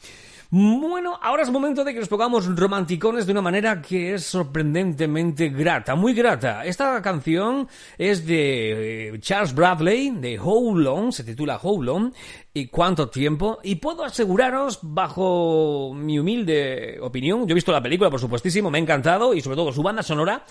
Bueno, 0.54 1.18
ahora 1.22 1.44
es 1.44 1.50
momento 1.50 1.86
de 1.86 1.94
que 1.94 2.02
nos 2.02 2.10
pongamos 2.10 2.46
romanticones 2.58 3.26
de 3.26 3.32
una 3.32 3.42
manera 3.42 3.82
que 3.82 4.16
es 4.16 4.26
sorprendentemente 4.26 5.48
grata, 5.48 5.96
muy 5.96 6.14
grata. 6.14 6.66
Esta 6.66 7.02
canción 7.02 7.70
es 7.98 8.28
de 8.28 9.12
eh, 9.14 9.20
Charles 9.22 9.56
Bradley, 9.56 10.10
de 10.10 10.38
How 10.38 10.76
Long, 10.76 11.14
se 11.14 11.24
titula 11.24 11.58
How 11.58 11.82
Long, 11.82 12.12
y 12.54 12.68
cuánto 12.68 13.08
tiempo, 13.08 13.60
y 13.64 13.76
puedo 13.76 14.04
aseguraros, 14.04 14.80
bajo 14.82 15.94
mi 15.96 16.20
humilde 16.20 17.00
opinión, 17.00 17.48
yo 17.48 17.54
he 17.54 17.56
visto 17.56 17.72
la 17.72 17.82
película, 17.82 18.10
por 18.10 18.20
supuestísimo, 18.20 18.70
me 18.70 18.78
ha 18.78 18.82
encantado, 18.82 19.34
y 19.34 19.40
sobre 19.40 19.56
todo 19.56 19.72
su 19.72 19.82
banda 19.82 20.04
sonora, 20.04 20.44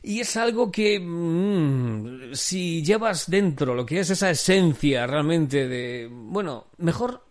y 0.00 0.20
es 0.20 0.36
algo 0.36 0.70
que, 0.70 1.00
mm, 1.00 2.34
si 2.34 2.84
llevas 2.84 3.28
dentro 3.28 3.74
lo 3.74 3.84
que 3.84 3.98
es 3.98 4.10
esa 4.10 4.30
esencia 4.30 5.08
realmente 5.08 5.66
de, 5.66 6.08
bueno, 6.08 6.66
mejor 6.78 7.29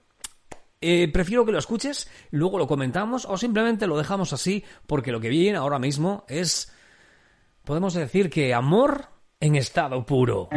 eh, 0.81 1.09
prefiero 1.11 1.45
que 1.45 1.51
lo 1.51 1.59
escuches, 1.59 2.09
luego 2.31 2.57
lo 2.57 2.67
comentamos 2.67 3.25
o 3.25 3.37
simplemente 3.37 3.87
lo 3.87 3.97
dejamos 3.97 4.33
así 4.33 4.63
porque 4.87 5.11
lo 5.11 5.19
que 5.19 5.29
viene 5.29 5.57
ahora 5.57 5.79
mismo 5.79 6.25
es, 6.27 6.71
podemos 7.63 7.93
decir 7.93 8.29
que 8.29 8.53
amor 8.53 9.07
en 9.39 9.55
estado 9.55 10.05
puro. 10.05 10.49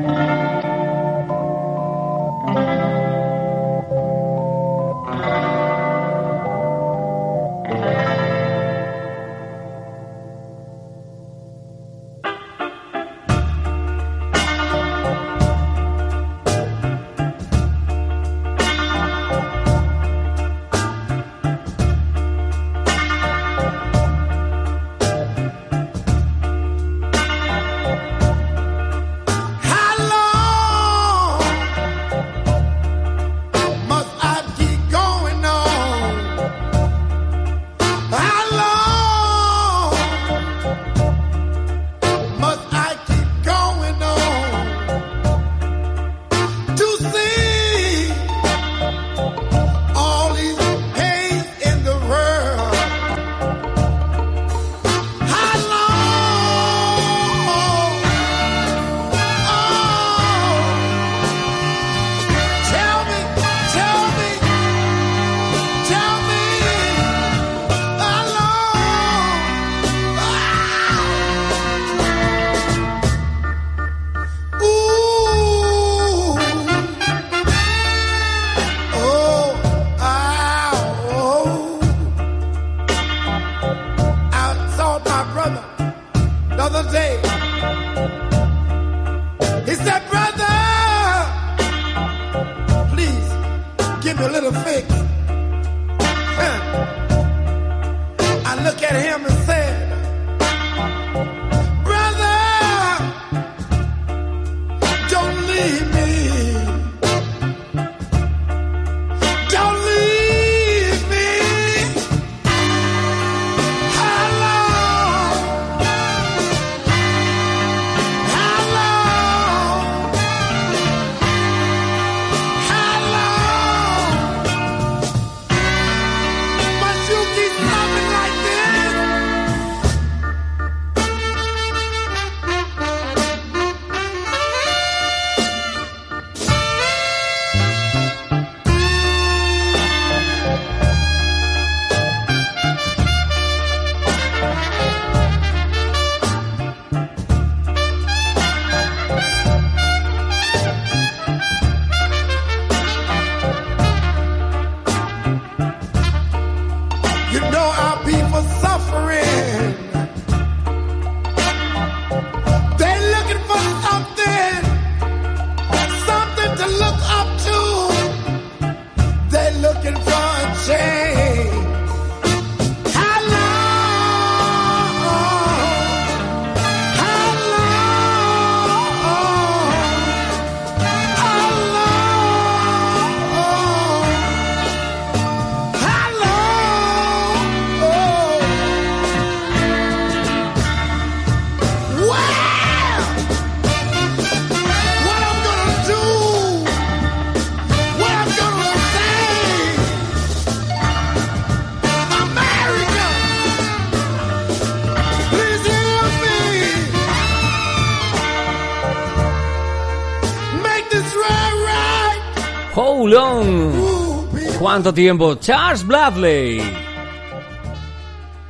¿Cuánto 214.73 214.95
tiempo? 214.95 215.35
Charles 215.35 215.87
Bradley. 215.87 216.63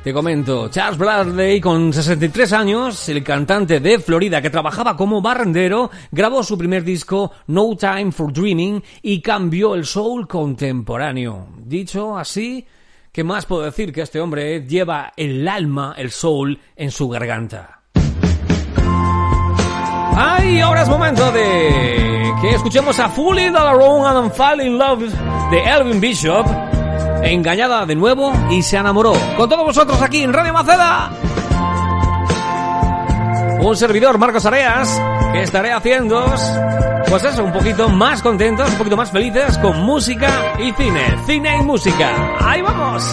Te 0.05 0.13
comento, 0.13 0.69
Charles 0.69 0.97
Bradley, 0.97 1.59
con 1.59 1.91
63 1.91 2.53
años, 2.53 3.09
el 3.09 3.21
cantante 3.21 3.81
de 3.81 3.99
Florida 3.99 4.41
que 4.41 4.49
trabajaba 4.49 4.95
como 4.95 5.21
barrendero, 5.21 5.91
grabó 6.13 6.41
su 6.41 6.57
primer 6.57 6.85
disco, 6.85 7.33
No 7.47 7.75
Time 7.75 8.13
for 8.13 8.31
Dreaming, 8.31 8.81
y 9.01 9.19
cambió 9.19 9.75
el 9.75 9.85
soul 9.85 10.25
contemporáneo. 10.25 11.49
Dicho 11.57 12.17
así, 12.17 12.65
¿qué 13.11 13.25
más 13.25 13.45
puedo 13.45 13.63
decir 13.63 13.91
que 13.91 14.03
este 14.03 14.21
hombre 14.21 14.65
lleva 14.65 15.11
el 15.17 15.45
alma, 15.45 15.93
el 15.97 16.09
soul, 16.09 16.57
en 16.77 16.89
su 16.89 17.09
garganta? 17.09 17.72
¡Ay! 20.15 20.59
Ahora 20.59 20.83
es 20.83 20.89
momento 20.89 21.31
de 21.31 22.33
que 22.41 22.49
escuchemos 22.51 22.99
a 22.99 23.09
Fully 23.09 23.49
Dollarone 23.49 24.19
and 24.19 24.33
Fall 24.33 24.61
in 24.61 24.77
Love 24.77 25.11
de 25.51 25.63
Elvin 25.63 25.99
Bishop. 25.99 26.45
Engañada 27.23 27.85
de 27.85 27.95
nuevo 27.95 28.33
y 28.49 28.61
se 28.61 28.77
enamoró. 28.77 29.13
Con 29.37 29.49
todos 29.49 29.65
vosotros 29.65 30.01
aquí 30.01 30.23
en 30.23 30.33
Radio 30.33 30.53
Maceda. 30.53 31.09
Un 33.61 33.77
servidor, 33.77 34.17
Marcos 34.17 34.45
Areas, 34.45 35.01
que 35.31 35.41
estaré 35.41 35.71
haciendo, 35.71 36.25
pues 37.07 37.23
eso, 37.23 37.45
un 37.45 37.53
poquito 37.53 37.87
más 37.87 38.21
contentos, 38.21 38.69
un 38.69 38.77
poquito 38.77 38.97
más 38.97 39.09
felices 39.09 39.57
con 39.59 39.81
música 39.83 40.29
y 40.59 40.73
cine. 40.73 41.15
Cine 41.25 41.57
y 41.59 41.63
música. 41.63 42.11
¡Ahí 42.41 42.61
vamos! 42.61 43.03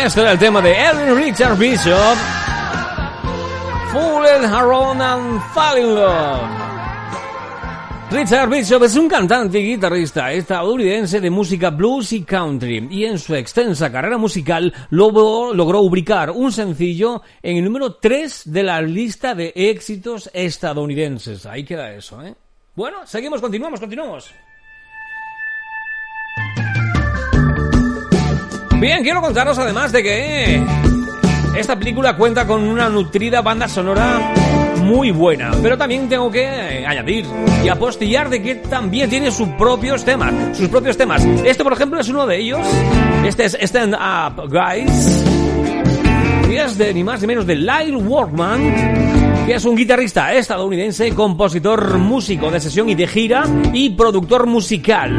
Y 0.00 0.02
este 0.02 0.22
era 0.22 0.32
el 0.32 0.38
tema 0.38 0.62
de 0.62 0.72
Elvin 0.72 1.14
Richard 1.14 1.58
Bishop. 1.58 2.16
Fooling 3.92 4.46
Around 4.46 5.02
and 5.02 5.42
Fall 5.52 5.78
in 5.78 5.94
Love. 5.94 6.40
Richard 8.10 8.48
Bishop 8.48 8.82
es 8.84 8.96
un 8.96 9.08
cantante 9.08 9.60
y 9.60 9.74
guitarrista 9.74 10.32
estadounidense 10.32 11.20
de 11.20 11.28
música 11.28 11.68
blues 11.68 12.12
y 12.12 12.22
country 12.22 12.88
y 12.90 13.04
en 13.04 13.18
su 13.18 13.34
extensa 13.34 13.92
carrera 13.92 14.16
musical 14.16 14.72
logró, 14.88 15.52
logró 15.52 15.80
ubicar 15.80 16.30
un 16.30 16.50
sencillo 16.50 17.20
en 17.42 17.58
el 17.58 17.64
número 17.64 17.96
3 17.96 18.44
de 18.46 18.62
la 18.62 18.80
lista 18.80 19.34
de 19.34 19.52
éxitos 19.54 20.30
estadounidenses. 20.32 21.44
Ahí 21.44 21.64
queda 21.64 21.92
eso, 21.92 22.22
¿eh? 22.22 22.34
Bueno, 22.74 23.06
seguimos, 23.06 23.42
continuamos, 23.42 23.78
continuamos. 23.78 24.30
Bien, 28.80 29.02
quiero 29.02 29.20
contaros 29.20 29.58
además 29.58 29.92
de 29.92 30.02
que 30.02 30.62
esta 31.54 31.78
película 31.78 32.16
cuenta 32.16 32.46
con 32.46 32.62
una 32.62 32.88
nutrida 32.88 33.42
banda 33.42 33.68
sonora 33.68 34.32
muy 34.82 35.10
buena, 35.10 35.50
pero 35.62 35.76
también 35.76 36.08
tengo 36.08 36.30
que 36.30 36.46
añadir 36.86 37.26
y 37.62 37.68
apostillar 37.68 38.30
de 38.30 38.40
que 38.40 38.54
también 38.54 39.10
tiene 39.10 39.30
sus 39.30 39.48
propios 39.50 40.02
temas, 40.02 40.56
sus 40.56 40.68
propios 40.68 40.96
temas. 40.96 41.22
Este, 41.44 41.62
por 41.62 41.74
ejemplo, 41.74 42.00
es 42.00 42.08
uno 42.08 42.26
de 42.26 42.38
ellos. 42.38 42.66
Este 43.22 43.44
es 43.44 43.58
Stand 43.60 43.94
Up 43.94 44.48
Guys. 44.48 45.24
Y 46.50 46.56
es 46.56 46.78
de 46.78 46.94
ni 46.94 47.04
más 47.04 47.20
ni 47.20 47.26
menos 47.26 47.46
de 47.46 47.56
Lyle 47.56 47.96
Workman, 47.96 49.44
que 49.46 49.56
es 49.56 49.64
un 49.66 49.76
guitarrista 49.76 50.32
estadounidense, 50.32 51.14
compositor, 51.14 51.98
músico 51.98 52.50
de 52.50 52.60
sesión 52.60 52.88
y 52.88 52.94
de 52.94 53.06
gira 53.06 53.44
y 53.74 53.90
productor 53.90 54.46
musical. 54.46 55.18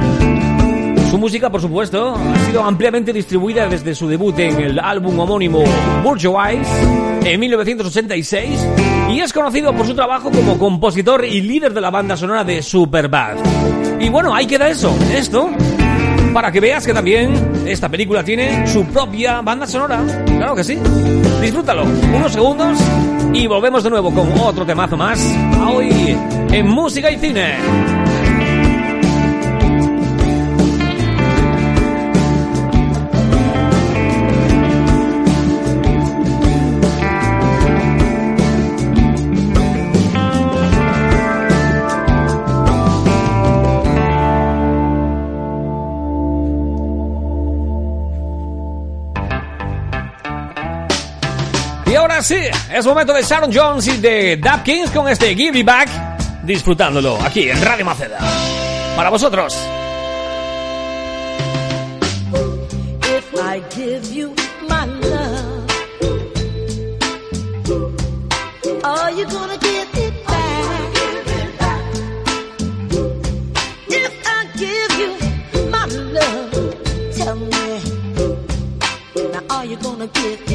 Su 1.12 1.18
música, 1.18 1.50
por 1.50 1.60
supuesto, 1.60 2.16
ha 2.16 2.46
sido 2.46 2.64
ampliamente 2.64 3.12
distribuida 3.12 3.68
desde 3.68 3.94
su 3.94 4.08
debut 4.08 4.40
en 4.40 4.62
el 4.62 4.80
álbum 4.80 5.20
homónimo 5.20 5.62
Bourgeois 6.02 6.66
en 7.26 7.38
1986 7.38 8.68
y 9.10 9.20
es 9.20 9.34
conocido 9.34 9.76
por 9.76 9.86
su 9.86 9.94
trabajo 9.94 10.32
como 10.32 10.58
compositor 10.58 11.26
y 11.26 11.42
líder 11.42 11.74
de 11.74 11.82
la 11.82 11.90
banda 11.90 12.16
sonora 12.16 12.46
de 12.46 12.64
Superbad. 12.64 13.36
Y 14.00 14.08
bueno, 14.08 14.34
ahí 14.34 14.48
queda 14.48 14.70
eso, 14.70 14.98
esto, 15.14 15.50
para 16.34 16.50
que 16.50 16.62
veas 16.62 16.86
que 16.86 16.94
también 16.94 17.34
esta 17.66 17.90
película 17.90 18.24
tiene 18.24 18.66
su 18.66 18.86
propia 18.86 19.42
banda 19.42 19.68
sonora. 19.68 20.02
Claro 20.26 20.56
que 20.56 20.64
sí. 20.64 20.80
Disfrútalo, 21.42 21.84
unos 21.84 22.32
segundos 22.32 22.80
y 23.34 23.48
volvemos 23.48 23.84
de 23.84 23.90
nuevo 23.90 24.14
con 24.14 24.32
otro 24.40 24.66
temazo 24.66 24.96
más. 24.96 25.20
Hoy 25.70 26.18
en 26.54 26.70
Música 26.70 27.12
y 27.12 27.18
Cine. 27.18 27.91
Sí, 52.24 52.36
es 52.72 52.86
momento 52.86 53.14
de 53.14 53.24
Sharon 53.24 53.52
Jones 53.54 53.88
y 53.88 53.98
de 53.98 54.38
Dap 54.38 54.64
Kings 54.64 54.92
con 54.92 55.08
este 55.08 55.36
Give 55.36 55.52
Me 55.52 55.64
Back, 55.64 55.90
disfrutándolo 56.44 57.18
aquí 57.24 57.50
en 57.50 57.62
Radio 57.64 57.86
Maceda. 57.86 58.20
Para 58.96 59.10
vosotros. 59.10 59.58
If 63.04 63.34
I 63.36 63.62
give 63.76 64.14
you 64.14 64.34
my 64.68 64.86
love, 64.86 65.68
are 68.84 69.12
you 69.12 69.26
gonna 69.26 69.58
give 69.58 69.88
it 69.96 70.26
back? 70.26 70.94
If 73.88 74.12
I 74.26 74.46
give 74.58 75.00
you 75.00 75.18
my 75.70 75.86
love, 75.86 76.52
tell 77.16 77.36
now 79.32 79.42
are 79.50 79.66
you 79.66 79.78
gonna 79.78 80.08
give 80.08 80.51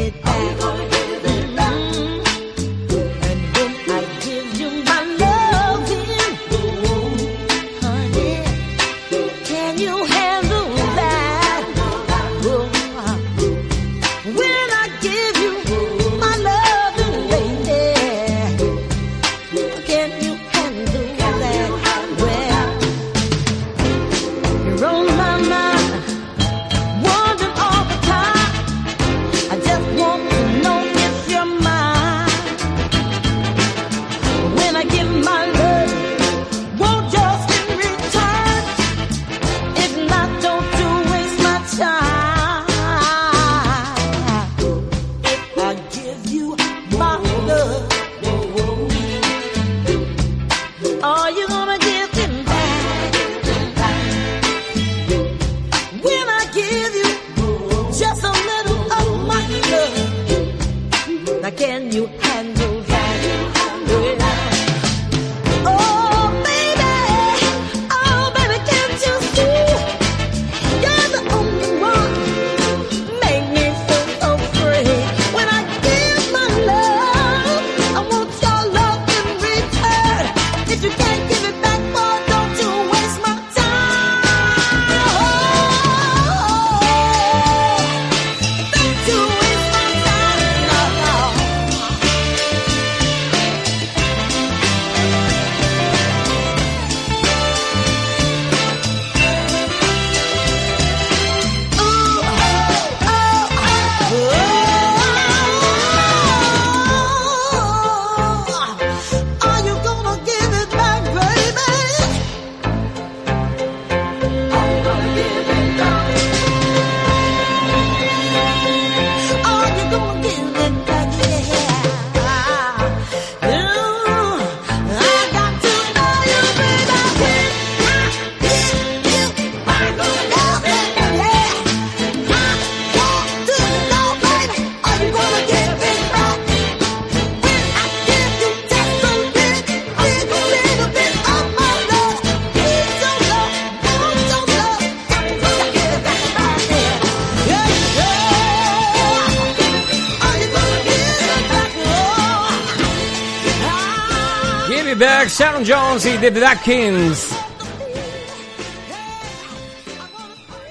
Jones 155.65 156.05
y 156.05 156.19
The 156.19 156.31
Black 156.31 156.63
Kings. 156.63 157.35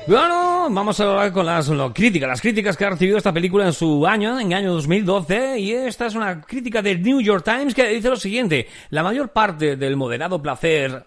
Bueno, 0.07 0.67
vamos 0.69 0.99
a 0.99 1.03
hablar 1.09 1.31
con 1.31 1.47
las 1.47 1.67
críticas, 1.91 2.29
las 2.29 2.41
críticas 2.41 2.77
que 2.77 2.85
ha 2.85 2.91
recibido 2.91 3.17
esta 3.17 3.33
película 3.33 3.65
en 3.65 3.73
su 3.73 4.05
año, 4.05 4.39
en 4.39 4.51
el 4.51 4.57
año 4.57 4.73
2012, 4.73 5.59
y 5.59 5.71
esta 5.71 6.05
es 6.05 6.13
una 6.13 6.41
crítica 6.41 6.83
del 6.83 7.01
New 7.01 7.21
York 7.21 7.43
Times 7.43 7.73
que 7.73 7.87
dice 7.87 8.09
lo 8.09 8.15
siguiente, 8.15 8.67
la 8.91 9.01
mayor 9.01 9.29
parte 9.29 9.75
del 9.75 9.95
moderado 9.95 10.39
placer 10.39 11.05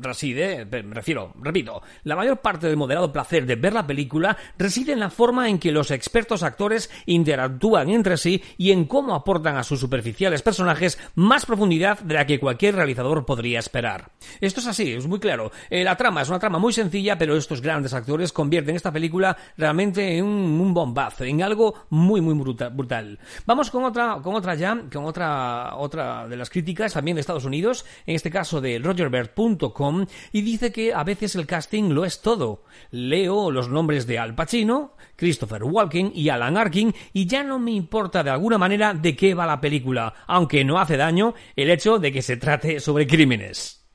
reside, 0.00 0.64
me 0.64 0.94
refiero, 0.94 1.32
repito, 1.40 1.82
la 2.04 2.16
mayor 2.16 2.38
parte 2.38 2.66
del 2.66 2.76
moderado 2.76 3.12
placer 3.12 3.46
de 3.46 3.56
ver 3.56 3.72
la 3.72 3.86
película 3.86 4.36
reside 4.58 4.92
en 4.92 5.00
la 5.00 5.10
forma 5.10 5.48
en 5.48 5.58
que 5.58 5.72
los 5.72 5.90
expertos 5.90 6.42
actores 6.42 6.90
interactúan 7.06 7.90
entre 7.90 8.16
sí 8.16 8.42
y 8.56 8.72
en 8.72 8.84
cómo 8.84 9.14
aportan 9.14 9.56
a 9.56 9.64
sus 9.64 9.80
superficiales 9.80 10.42
personajes 10.42 10.98
más 11.14 11.46
profundidad 11.46 11.98
de 12.00 12.14
la 12.14 12.26
que 12.26 12.38
cualquier 12.38 12.76
realizador 12.76 13.24
podría 13.24 13.58
esperar. 13.58 14.10
Esto 14.40 14.60
es 14.60 14.66
así, 14.66 14.92
es 14.92 15.06
muy 15.06 15.18
claro. 15.18 15.50
Eh, 15.70 15.84
la 15.84 15.96
trama 15.96 16.22
es 16.22 16.28
una 16.28 16.38
trama 16.38 16.58
muy 16.58 16.72
sencilla, 16.72 17.18
pero 17.18 17.36
estos 17.36 17.60
grandes 17.60 17.94
actores 17.94 18.32
convierten 18.32 18.76
esta 18.76 18.92
película 18.92 19.36
realmente 19.56 20.16
en 20.16 20.24
un, 20.24 20.74
bombazo, 20.74 21.24
en 21.24 21.42
algo 21.42 21.74
muy 21.90 22.20
muy 22.20 22.34
brutal. 22.34 23.18
Vamos 23.46 23.70
con 23.70 23.84
otra, 23.84 24.20
con 24.22 24.34
otra 24.34 24.54
ya, 24.54 24.82
con 24.92 25.04
otra, 25.04 25.76
otra 25.76 26.28
de 26.28 26.36
las 26.36 26.50
críticas 26.50 26.92
también 26.92 27.14
de 27.14 27.20
Estados 27.20 27.44
Unidos, 27.44 27.84
en 28.06 28.14
este 28.14 28.30
caso 28.30 28.60
de 28.60 28.78
rogerbert.com, 28.78 29.95
y 30.32 30.42
dice 30.42 30.72
que 30.72 30.92
a 30.92 31.04
veces 31.04 31.34
el 31.36 31.46
casting 31.46 31.90
lo 31.90 32.04
es 32.04 32.20
todo. 32.20 32.64
Leo 32.90 33.50
los 33.50 33.68
nombres 33.68 34.06
de 34.06 34.18
Al 34.18 34.34
Pacino, 34.34 34.94
Christopher 35.16 35.64
Walken 35.64 36.12
y 36.14 36.28
Alan 36.28 36.56
Arkin 36.56 36.94
y 37.12 37.26
ya 37.26 37.42
no 37.42 37.58
me 37.58 37.72
importa 37.72 38.22
de 38.22 38.30
alguna 38.30 38.58
manera 38.58 38.94
de 38.94 39.16
qué 39.16 39.34
va 39.34 39.46
la 39.46 39.60
película, 39.60 40.14
aunque 40.26 40.64
no 40.64 40.78
hace 40.78 40.96
daño 40.96 41.34
el 41.54 41.70
hecho 41.70 41.98
de 41.98 42.12
que 42.12 42.22
se 42.22 42.36
trate 42.36 42.80
sobre 42.80 43.06
crímenes. 43.06 43.86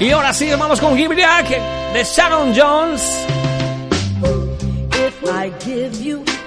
Y 0.00 0.10
ahora 0.12 0.32
sí, 0.32 0.48
vamos 0.58 0.80
con 0.80 0.96
Gibriac 0.96 1.46
de 1.92 2.04
Sharon 2.04 2.54
Jones. 2.56 3.26
Give 5.60 6.39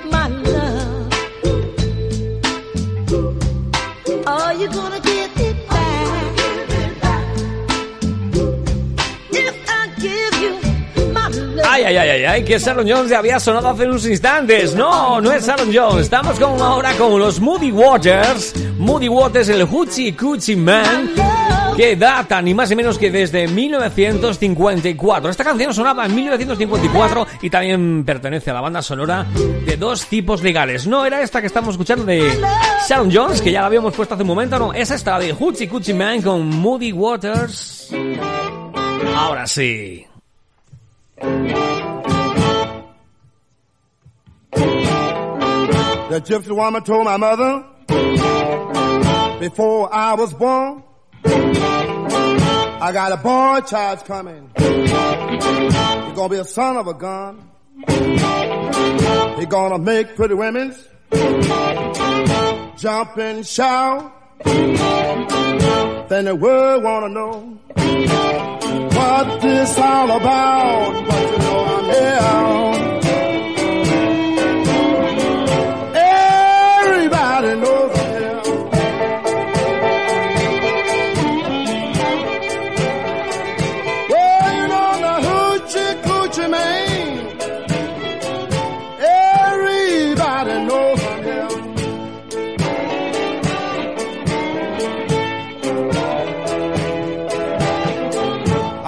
Ay, 11.70 11.84
ay, 11.86 11.98
ay, 11.98 12.10
ay, 12.10 12.24
ay, 12.26 12.44
que 12.46 12.60
Sharon 12.60 12.88
Jones 12.88 13.10
ya 13.10 13.18
había 13.18 13.40
sonado 13.40 13.70
hace 13.70 13.86
unos 13.86 14.06
instantes. 14.06 14.76
No, 14.76 15.20
no 15.20 15.32
es 15.32 15.48
Sharon 15.48 15.74
Jones. 15.74 16.04
Estamos 16.04 16.40
ahora 16.40 16.94
con 16.94 17.20
los 17.20 17.40
Moody 17.40 17.72
Waters. 17.72 18.54
Moody 18.78 19.08
Waters, 19.08 19.50
el 19.50 19.66
Hoochie 19.66 20.16
Coochie 20.16 20.56
Man, 20.56 21.10
que 21.76 21.96
data 21.96 22.42
ni 22.42 22.54
más 22.54 22.70
ni 22.70 22.76
menos 22.76 22.98
que 22.98 23.10
desde 23.10 23.48
1954. 23.48 25.30
Esta 25.30 25.44
canción 25.44 25.74
sonaba 25.74 26.06
en 26.06 26.16
1954 26.16 27.28
y 27.42 27.50
también 27.50 28.04
pertenece 28.06 28.52
a 28.52 28.54
la 28.54 28.62
banda 28.62 28.82
sonora 28.82 29.26
de 29.66 29.78
dos 29.78 30.06
tipos 30.08 30.44
legales. 30.44 30.88
No 30.88 31.06
era 31.06 31.22
esta 31.22 31.42
que 31.42 31.48
estamos 31.48 31.72
escuchando 31.72 32.06
de 32.06 32.32
Sharon 32.88 33.12
Jones, 33.12 33.42
que 33.42 33.52
ya 33.52 33.62
la 33.62 33.68
habíamos 33.68 33.94
puesto 33.94 34.14
hace 34.14 34.24
un 34.24 34.28
momento, 34.28 34.60
no. 34.60 34.74
Es 34.74 34.92
esta 34.92 35.18
de 35.20 35.34
Hoochie 35.34 35.68
Coochie 35.68 35.94
Man 35.94 36.22
con 36.22 36.48
Moody 36.48 36.92
Waters. 36.92 37.90
Ahora 39.16 39.48
sí. 39.48 40.06
The 46.10 46.22
gypsy 46.22 46.52
woman 46.52 46.84
told 46.84 47.06
my 47.06 47.18
mother 47.18 47.64
before 49.40 49.90
I 49.92 50.14
was 50.14 50.32
born, 50.34 50.84
I 51.26 52.92
got 52.94 53.12
a 53.12 53.18
boy 53.18 53.62
child 53.68 54.06
coming. 54.06 54.50
He's 54.58 54.92
gonna 56.16 56.30
be 56.30 56.38
a 56.38 56.46
son 56.46 56.78
of 56.78 56.88
a 56.88 56.94
gun. 56.94 57.50
He's 59.38 59.46
gonna 59.48 59.80
make 59.80 60.16
pretty 60.16 60.36
women 60.36 60.76
jump 62.78 63.18
and 63.18 63.46
shout. 63.46 64.12
Then 64.44 66.26
the 66.26 66.36
world 66.36 66.84
wanna 66.84 67.10
know 67.10 67.60
what 68.98 69.42
this 69.42 69.78
all 69.78 70.12
about. 70.12 71.08
But 71.08 71.32
you 71.32 71.38
know 71.38 71.66
I'm 71.66 71.86
here. 71.86 73.03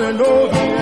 Here. 0.00 0.80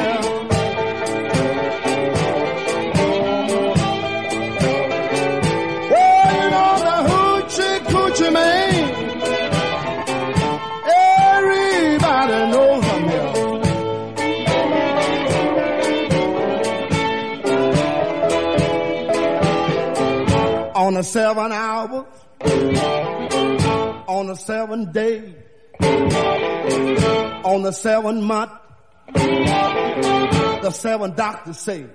On 20.75 20.95
the 20.95 21.03
seven 21.03 21.53
hours, 21.53 22.07
on 24.07 24.27
the 24.29 24.35
seven 24.37 24.93
days, 24.93 25.35
on 27.45 27.63
the 27.63 27.73
seven 27.73 28.23
month, 28.23 28.53
the 29.15 30.71
seven 30.71 31.15
doctors 31.15 31.59
say 31.59 31.87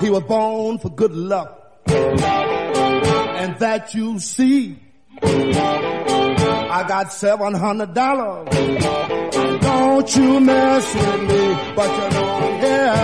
he 0.00 0.10
was 0.10 0.22
born 0.26 0.78
for 0.78 0.90
good 0.90 1.12
luck. 1.12 1.56
And 1.86 3.58
that 3.58 3.94
you 3.94 4.18
see, 4.20 4.78
I 5.22 6.84
got 6.86 7.12
seven 7.12 7.54
hundred 7.54 7.94
dollars. 7.94 8.48
Don't 9.60 10.16
you 10.16 10.40
mess 10.40 10.94
with 10.94 11.22
me, 11.22 11.54
but 11.74 12.12
you 12.12 12.18
I'm 12.18 12.60
here. 12.60 12.94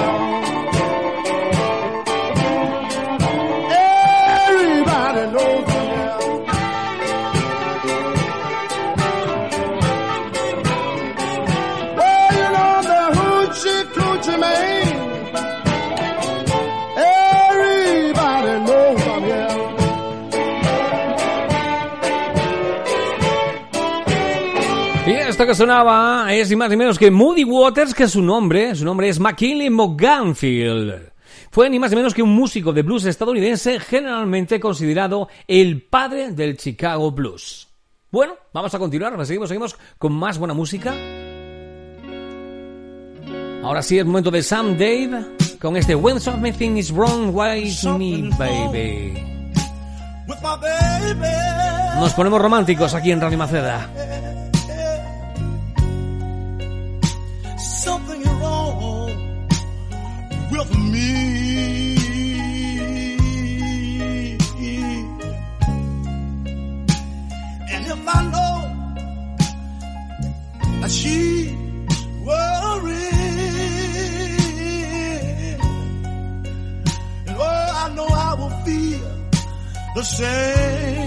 Everybody 4.48 5.32
knows 5.32 5.75
esto 25.36 25.46
que 25.46 25.54
sonaba 25.54 26.32
es 26.32 26.48
ni 26.48 26.56
más 26.56 26.70
ni 26.70 26.78
menos 26.78 26.98
que 26.98 27.10
Moody 27.10 27.44
Waters, 27.44 27.92
que 27.92 28.08
su 28.08 28.22
nombre, 28.22 28.74
su 28.74 28.86
nombre 28.86 29.10
es 29.10 29.20
McKinley 29.20 29.68
McGanfield. 29.68 31.12
Fue 31.50 31.68
ni 31.68 31.78
más 31.78 31.90
ni 31.90 31.96
menos 31.98 32.14
que 32.14 32.22
un 32.22 32.34
músico 32.34 32.72
de 32.72 32.80
blues 32.80 33.04
estadounidense 33.04 33.78
generalmente 33.78 34.58
considerado 34.58 35.28
el 35.46 35.82
padre 35.82 36.32
del 36.32 36.56
Chicago 36.56 37.10
Blues. 37.10 37.68
Bueno, 38.10 38.32
vamos 38.54 38.74
a 38.74 38.78
continuar, 38.78 39.12
seguimos, 39.26 39.50
seguimos 39.50 39.76
con 39.98 40.14
más 40.14 40.38
buena 40.38 40.54
música. 40.54 40.94
Ahora 43.62 43.82
sí, 43.82 43.98
es 43.98 44.06
momento 44.06 44.30
de 44.30 44.42
Sam 44.42 44.78
Dave 44.78 45.36
con 45.60 45.76
este 45.76 45.94
When 45.94 46.18
Something 46.18 46.78
is 46.78 46.90
Wrong, 46.90 47.36
Why 47.36 47.64
is 47.64 47.84
Me, 47.84 48.30
Baby. 48.38 49.22
with 50.26 50.38
my 50.40 50.56
baby. 50.62 51.28
Nos 52.00 52.14
ponemos 52.14 52.40
románticos 52.40 52.94
aquí 52.94 53.12
en 53.12 53.20
Radio 53.20 53.36
Maceda. 53.36 53.90
The 80.14 81.05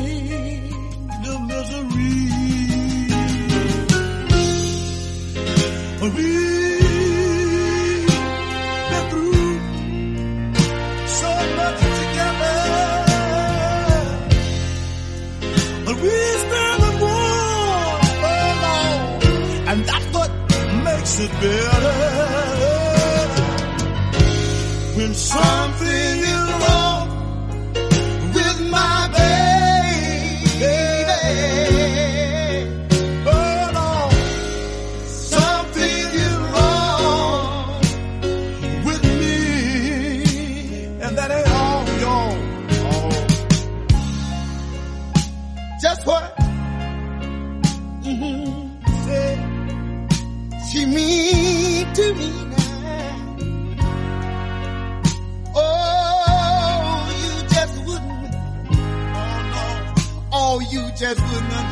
that 61.15 61.17
good 61.27 61.43
none 61.49 61.68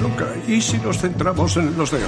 nunca. 0.00 0.26
¿Y 0.46 0.60
si 0.60 0.78
nos 0.78 0.98
centramos 0.98 1.56
en 1.56 1.76
los 1.76 1.90
de 1.90 1.98
hoy? 1.98 2.02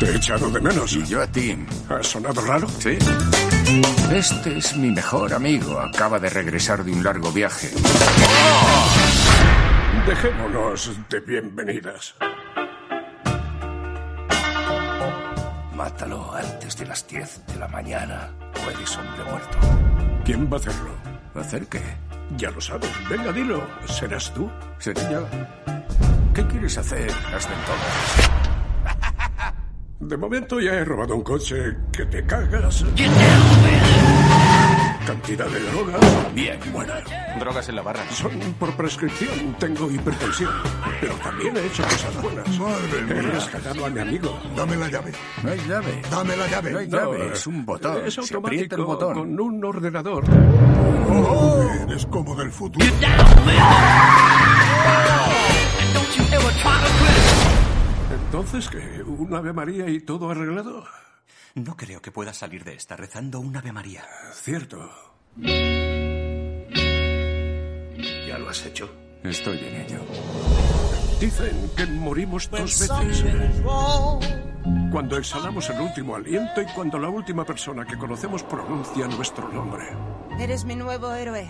Te 0.00 0.06
he 0.06 0.16
echado 0.16 0.50
de 0.50 0.60
menos. 0.60 0.92
Y 0.94 1.04
yo 1.06 1.22
a 1.22 1.26
ti. 1.26 1.56
¿Ha 1.88 2.02
sonado 2.02 2.40
raro? 2.42 2.66
Sí. 2.78 2.98
Este 4.12 4.58
es 4.58 4.76
mi 4.76 4.90
mejor 4.90 5.32
amigo. 5.32 5.78
Acaba 5.80 6.18
de 6.18 6.30
regresar 6.30 6.84
de 6.84 6.92
un 6.92 7.02
largo 7.04 7.30
viaje. 7.30 7.70
Dejémonos 10.06 10.90
de 11.08 11.20
bienvenidas. 11.20 12.14
Mátalo 15.74 16.34
antes 16.34 16.76
de 16.76 16.86
las 16.86 17.06
10 17.06 17.46
de 17.46 17.56
la 17.56 17.68
mañana. 17.68 18.30
O 18.66 18.70
eres 18.70 18.96
hombre 18.96 19.24
muerto. 19.24 19.58
¿Quién 20.24 20.50
va 20.50 20.56
a 20.56 20.60
hacerlo? 20.60 20.90
¿Hacer 21.34 21.66
qué? 21.66 21.82
Ya 22.36 22.50
lo 22.50 22.60
sabes. 22.60 22.90
Venga, 23.08 23.32
dilo. 23.32 23.66
¿Serás 23.86 24.32
tú? 24.32 24.50
¿Seré 24.78 25.00
yo? 25.10 25.26
¿Qué 26.64 26.68
quieres 26.70 26.78
hacer? 26.78 27.10
Haz 27.34 27.46
de 27.46 27.54
todo. 30.00 30.08
De 30.08 30.16
momento 30.16 30.58
ya 30.60 30.72
he 30.72 30.82
robado 30.84 31.14
un 31.14 31.22
coche 31.22 31.56
que 31.92 32.06
te 32.06 32.24
cagas. 32.24 32.82
Cantidad 35.06 35.46
de 35.46 35.60
drogas. 35.60 36.00
Bien. 36.34 36.58
Buena. 36.72 36.94
Drogas 37.38 37.68
en 37.68 37.76
la 37.76 37.82
barra. 37.82 38.02
Son 38.10 38.30
por 38.58 38.74
prescripción. 38.76 39.54
Tengo 39.58 39.90
hipertensión. 39.90 40.50
Pero 41.02 41.12
también 41.16 41.54
he 41.58 41.66
hecho 41.66 41.82
cosas 41.82 42.22
buenas. 42.22 42.48
Madre 42.58 42.98
He 42.98 43.02
mía. 43.12 43.30
rescatado 43.32 43.84
a 43.84 43.90
mi 43.90 44.00
amigo. 44.00 44.40
Dame 44.56 44.76
la 44.76 44.88
llave. 44.88 45.12
No 45.42 45.50
hay 45.50 45.58
llave. 45.68 46.00
Dame 46.10 46.34
la 46.34 46.46
No 46.46 46.78
hay 46.78 46.86
llave. 46.88 47.18
llave. 47.18 47.32
Es 47.34 47.46
un 47.46 47.66
botón. 47.66 48.06
Es 48.06 48.14
Se 48.14 48.20
aprieta 48.38 48.76
el 48.76 48.80
automático 48.80 48.86
botón. 48.86 49.14
con 49.14 49.38
un 49.38 49.62
ordenador. 49.66 50.24
Oh, 51.10 51.62
eres 51.86 52.06
como 52.06 52.34
del 52.34 52.50
futuro. 52.50 52.86
Entonces, 58.10 58.68
¿qué? 58.68 59.02
¿Un 59.02 59.34
Ave 59.34 59.52
María 59.52 59.88
y 59.88 60.00
todo 60.00 60.30
arreglado? 60.30 60.84
No 61.54 61.76
creo 61.76 62.02
que 62.02 62.10
puedas 62.10 62.36
salir 62.36 62.64
de 62.64 62.74
esta 62.74 62.96
rezando 62.96 63.40
un 63.40 63.56
Ave 63.56 63.72
María. 63.72 64.04
Cierto. 64.32 64.90
¿Ya 68.26 68.38
lo 68.38 68.48
has 68.48 68.66
hecho? 68.66 68.90
Estoy 69.22 69.58
en 69.58 69.80
ello. 69.80 70.00
Dicen 71.20 71.70
que 71.76 71.86
morimos 71.86 72.50
dos 72.50 72.60
veces. 72.80 73.24
Cuando 74.90 75.16
exhalamos 75.16 75.70
el 75.70 75.80
último 75.80 76.16
aliento 76.16 76.60
y 76.60 76.66
cuando 76.66 76.98
la 76.98 77.08
última 77.08 77.44
persona 77.44 77.84
que 77.84 77.96
conocemos 77.96 78.42
pronuncia 78.42 79.06
nuestro 79.06 79.48
nombre. 79.48 79.84
Eres 80.38 80.64
mi 80.64 80.74
nuevo 80.74 81.12
héroe. 81.12 81.48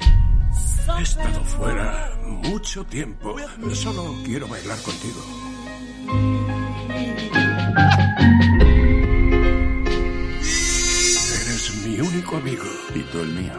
He 0.99 1.03
estado 1.03 1.45
fuera 1.45 2.13
mucho 2.23 2.85
tiempo. 2.85 3.37
Solo 3.73 4.15
quiero 4.25 4.47
bailar 4.49 4.81
contigo. 4.83 5.21
Eres 11.41 11.75
mi 11.87 12.01
único 12.01 12.37
amigo. 12.37 12.65
Y 12.95 13.01
tú 13.01 13.21
el 13.21 13.29
mío. 13.29 13.53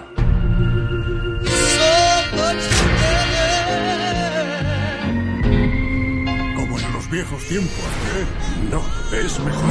so 1.46 1.92
much 2.38 2.64
together. 2.80 4.16
Como 6.56 6.80
en 6.80 6.94
los 6.94 7.10
viejos 7.10 7.44
tiempos, 7.46 7.90
¿eh? 8.16 8.26
No, 8.72 8.82
es 9.18 9.40
mejor. 9.40 9.64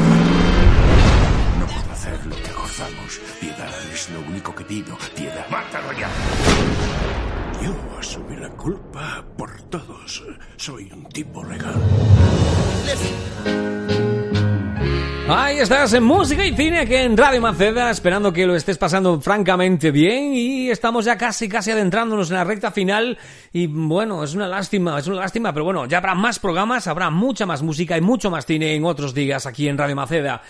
No 1.60 1.66
puedo 1.66 1.92
hacer 1.92 2.26
lo 2.26 2.36
que 2.36 2.50
cruzamos. 2.50 3.20
Piedad 3.40 3.72
es 3.92 4.10
lo 4.10 4.20
único 4.20 4.54
que 4.54 4.64
pido. 4.64 4.96
Piedad. 5.16 5.48
¡Mátalo 5.50 5.92
ya! 5.92 6.08
Yo 7.64 7.74
asumí 7.98 8.36
la 8.36 8.50
culpa 8.50 9.24
por 9.38 9.50
todos. 9.70 10.22
Soy 10.56 10.90
un 10.92 11.06
tipo 11.06 11.42
legal. 11.44 11.74
Ahí 15.26 15.58
estás 15.60 15.94
en 15.94 16.02
música 16.02 16.44
y 16.44 16.54
cine 16.54 16.80
aquí 16.80 16.94
en 16.94 17.16
Radio 17.16 17.40
Maceda, 17.40 17.90
esperando 17.90 18.30
que 18.34 18.44
lo 18.44 18.54
estés 18.54 18.76
pasando 18.76 19.18
francamente 19.18 19.90
bien 19.90 20.34
y 20.34 20.68
estamos 20.68 21.06
ya 21.06 21.16
casi 21.16 21.48
casi 21.48 21.70
adentrándonos 21.70 22.28
en 22.30 22.36
la 22.36 22.44
recta 22.44 22.70
final 22.70 23.16
y 23.50 23.66
bueno, 23.66 24.22
es 24.22 24.34
una 24.34 24.46
lástima, 24.46 24.98
es 24.98 25.06
una 25.06 25.20
lástima, 25.20 25.54
pero 25.54 25.64
bueno, 25.64 25.86
ya 25.86 25.96
habrá 25.96 26.14
más 26.14 26.38
programas, 26.38 26.86
habrá 26.86 27.08
mucha 27.08 27.46
más 27.46 27.62
música 27.62 27.96
y 27.96 28.02
mucho 28.02 28.30
más 28.30 28.44
cine 28.44 28.74
en 28.74 28.84
otros 28.84 29.14
días 29.14 29.46
aquí 29.46 29.66
en 29.66 29.78
Radio 29.78 29.96
Maceda. 29.96 30.42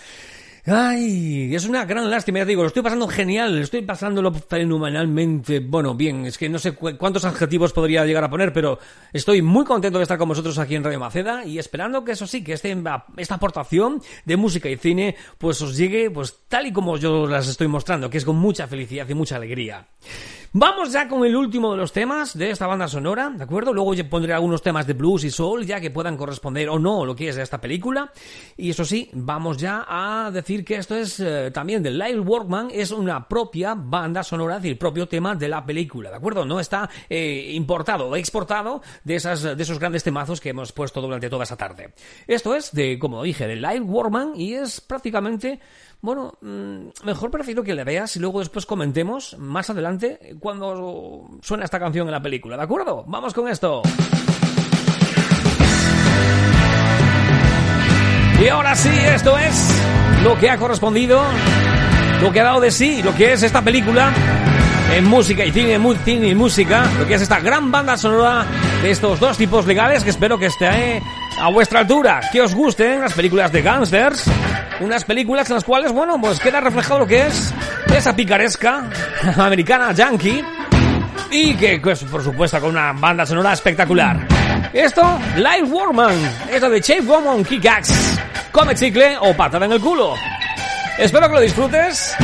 Ay, 0.67 1.53
es 1.53 1.67
una 1.67 1.85
gran 1.85 2.09
lástima, 2.09 2.39
ya 2.39 2.45
digo, 2.45 2.63
lo 2.63 2.67
estoy 2.69 2.81
pasando 2.81 3.07
genial, 3.07 3.55
estoy 3.59 3.83
pasándolo 3.83 4.33
fenomenalmente, 4.33 5.59
bueno, 5.59 5.93
bien, 5.93 6.25
es 6.25 6.39
que 6.39 6.49
no 6.49 6.57
sé 6.57 6.71
cu- 6.71 6.97
cuántos 6.97 7.23
adjetivos 7.23 7.71
podría 7.71 8.03
llegar 8.03 8.23
a 8.23 8.31
poner, 8.31 8.51
pero 8.51 8.79
estoy 9.13 9.43
muy 9.43 9.63
contento 9.63 9.99
de 9.99 10.03
estar 10.03 10.17
con 10.17 10.27
vosotros 10.27 10.57
aquí 10.57 10.73
en 10.73 10.83
Radio 10.83 10.99
Maceda 10.99 11.45
y 11.45 11.59
esperando 11.59 12.03
que 12.03 12.13
eso 12.13 12.25
sí, 12.25 12.43
que 12.43 12.53
este, 12.53 12.75
esta 13.17 13.35
aportación 13.35 14.01
de 14.25 14.37
música 14.37 14.67
y 14.67 14.77
cine, 14.77 15.15
pues 15.37 15.61
os 15.61 15.77
llegue, 15.77 16.09
pues 16.09 16.35
tal 16.47 16.65
y 16.65 16.73
como 16.73 16.97
yo 16.97 17.27
las 17.27 17.47
estoy 17.47 17.67
mostrando, 17.67 18.09
que 18.09 18.17
es 18.17 18.25
con 18.25 18.37
mucha 18.37 18.65
felicidad 18.65 19.07
y 19.07 19.13
mucha 19.13 19.35
alegría. 19.35 19.85
Vamos 20.57 20.93
ya 20.93 21.09
con 21.09 21.25
el 21.25 21.35
último 21.35 21.73
de 21.73 21.77
los 21.79 21.91
temas 21.91 22.37
de 22.37 22.49
esta 22.49 22.65
banda 22.65 22.87
sonora, 22.87 23.29
¿de 23.29 23.43
acuerdo? 23.43 23.73
Luego 23.73 23.93
yo 23.93 24.09
pondré 24.09 24.31
algunos 24.33 24.61
temas 24.61 24.87
de 24.87 24.93
blues 24.93 25.25
y 25.25 25.29
soul 25.29 25.65
ya 25.65 25.81
que 25.81 25.91
puedan 25.91 26.15
corresponder 26.15 26.69
o 26.69 26.79
no 26.79 27.05
lo 27.05 27.13
que 27.13 27.27
es 27.27 27.35
de 27.35 27.41
esta 27.43 27.59
película. 27.59 28.09
Y 28.55 28.69
eso 28.69 28.85
sí, 28.85 29.09
vamos 29.11 29.57
ya 29.57 29.85
a 29.85 30.31
decir 30.31 30.54
que 30.63 30.75
esto 30.75 30.95
es 30.95 31.19
eh, 31.19 31.51
también 31.51 31.83
de 31.83 31.91
Lyle 31.91 32.19
Workman, 32.19 32.69
es 32.71 32.91
una 32.91 33.27
propia 33.27 33.73
banda 33.75 34.23
sonora, 34.23 34.57
es 34.57 34.63
decir, 34.63 34.77
propio 34.77 35.07
tema 35.07 35.35
de 35.35 35.49
la 35.49 35.65
película, 35.65 36.09
¿de 36.09 36.15
acuerdo? 36.15 36.45
No 36.45 36.59
está 36.59 36.89
eh, 37.09 37.51
importado 37.53 38.09
o 38.09 38.15
exportado 38.15 38.81
de, 39.03 39.15
esas, 39.15 39.43
de 39.43 39.61
esos 39.61 39.79
grandes 39.79 40.03
temazos 40.03 40.39
que 40.39 40.49
hemos 40.49 40.71
puesto 40.71 41.01
durante 41.01 41.29
toda 41.29 41.43
esa 41.43 41.57
tarde. 41.57 41.93
Esto 42.27 42.55
es 42.55 42.71
de, 42.71 42.99
como 42.99 43.23
dije, 43.23 43.47
de 43.47 43.55
Lyle 43.55 43.81
Workman 43.81 44.33
y 44.35 44.53
es 44.53 44.79
prácticamente 44.81 45.59
bueno, 46.01 46.37
mm, 46.41 46.89
mejor 47.03 47.31
prefiero 47.31 47.63
que 47.63 47.73
le 47.73 47.83
veas 47.83 48.15
y 48.15 48.19
luego 48.19 48.39
después 48.39 48.65
comentemos 48.67 49.35
más 49.39 49.71
adelante 49.71 50.35
cuando 50.39 51.39
suena 51.41 51.65
esta 51.65 51.79
canción 51.79 52.07
en 52.07 52.11
la 52.11 52.21
película, 52.21 52.57
¿de 52.57 52.63
acuerdo? 52.63 53.03
Vamos 53.07 53.33
con 53.33 53.47
esto. 53.47 53.81
Y 58.41 58.47
ahora 58.47 58.75
sí, 58.75 58.89
esto 58.89 59.37
es 59.37 59.69
lo 60.23 60.37
que 60.37 60.49
ha 60.49 60.57
correspondido, 60.57 61.23
lo 62.21 62.31
que 62.31 62.41
ha 62.41 62.43
dado 62.43 62.59
de 62.59 62.71
sí, 62.71 63.01
lo 63.01 63.15
que 63.15 63.33
es 63.33 63.43
esta 63.43 63.61
película 63.61 64.11
en 64.93 65.05
música 65.05 65.45
y 65.45 65.51
cine, 65.51 65.79
cine 66.03 66.27
y 66.27 66.35
música, 66.35 66.85
lo 66.99 67.07
que 67.07 67.15
es 67.15 67.21
esta 67.21 67.39
gran 67.39 67.71
banda 67.71 67.97
sonora 67.97 68.45
de 68.81 68.91
estos 68.91 69.19
dos 69.19 69.37
tipos 69.37 69.65
legales 69.65 70.03
que 70.03 70.09
espero 70.09 70.37
que 70.37 70.47
esté 70.47 71.01
a 71.39 71.49
vuestra 71.49 71.79
altura, 71.79 72.21
que 72.31 72.41
os 72.41 72.53
gusten 72.53 73.01
las 73.01 73.13
películas 73.13 73.51
de 73.51 73.61
gangsters, 73.61 74.25
unas 74.79 75.05
películas 75.05 75.49
en 75.49 75.55
las 75.55 75.63
cuales, 75.63 75.91
bueno, 75.91 76.19
pues 76.19 76.39
queda 76.39 76.59
reflejado 76.59 76.99
lo 76.99 77.07
que 77.07 77.27
es 77.27 77.53
esa 77.95 78.15
picaresca 78.15 78.89
americana 79.37 79.91
yankee 79.93 80.43
y 81.31 81.55
que, 81.55 81.79
pues, 81.79 82.03
por 82.03 82.23
supuesto, 82.23 82.59
con 82.59 82.71
una 82.71 82.93
banda 82.93 83.25
sonora 83.25 83.53
espectacular. 83.53 84.34
Esto, 84.73 85.19
Lyle 85.35 85.63
Warman, 85.63 86.15
esto 86.49 86.69
de 86.69 86.81
Shape 86.81 87.01
Woman 87.01 87.43
Kickaxe, 87.43 87.93
come 88.51 88.75
chicle 88.75 89.17
o 89.19 89.33
patada 89.33 89.65
en 89.65 89.73
el 89.73 89.79
culo. 89.79 90.15
Espero 90.97 91.27
que 91.27 91.33
lo 91.35 91.41
disfrutes. 91.41 92.15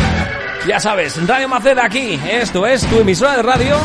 Ya 0.68 0.80
sabes, 0.80 1.26
Radio 1.28 1.48
Maceda 1.50 1.86
aquí. 1.86 2.20
Esto 2.30 2.68
es 2.68 2.86
tu 2.86 3.00
emisora 3.00 3.38
de 3.38 3.42
radio 3.42 3.78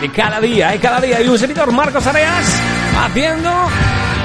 de 0.00 0.10
cada 0.10 0.40
día, 0.40 0.74
y 0.74 0.78
cada 0.78 1.00
día. 1.00 1.20
Y 1.20 1.28
un 1.28 1.38
servidor 1.38 1.70
Marcos 1.72 2.06
Areas 2.06 2.60
haciendo, 2.98 3.50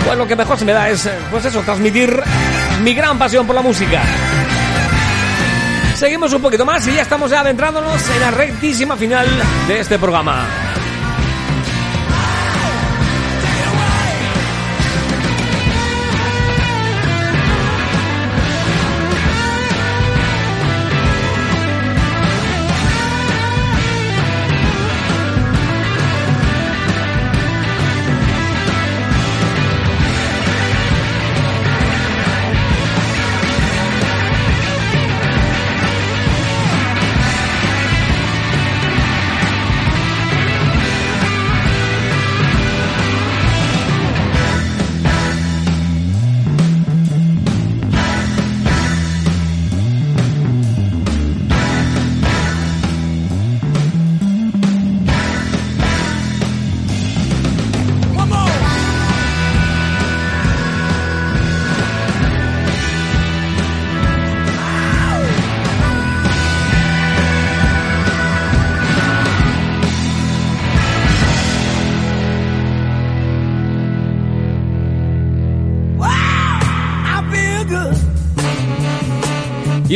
pues 0.05 0.17
lo 0.17 0.27
que 0.27 0.36
mejor 0.36 0.57
se 0.57 0.65
me 0.65 0.73
da 0.73 0.89
es, 0.89 1.05
eh, 1.05 1.11
pues 1.30 1.45
eso, 1.45 1.61
transmitir 1.61 2.21
mi 2.82 2.93
gran 2.93 3.17
pasión 3.17 3.45
por 3.45 3.55
la 3.55 3.61
música. 3.61 4.01
Seguimos 5.95 6.32
un 6.32 6.41
poquito 6.41 6.65
más 6.65 6.88
y 6.88 6.93
ya 6.93 7.01
estamos 7.01 7.32
adentrándonos 7.34 8.09
en 8.09 8.21
la 8.21 8.32
rectísima 8.32 8.95
final 8.95 9.27
de 9.67 9.80
este 9.80 9.99
programa. 9.99 10.68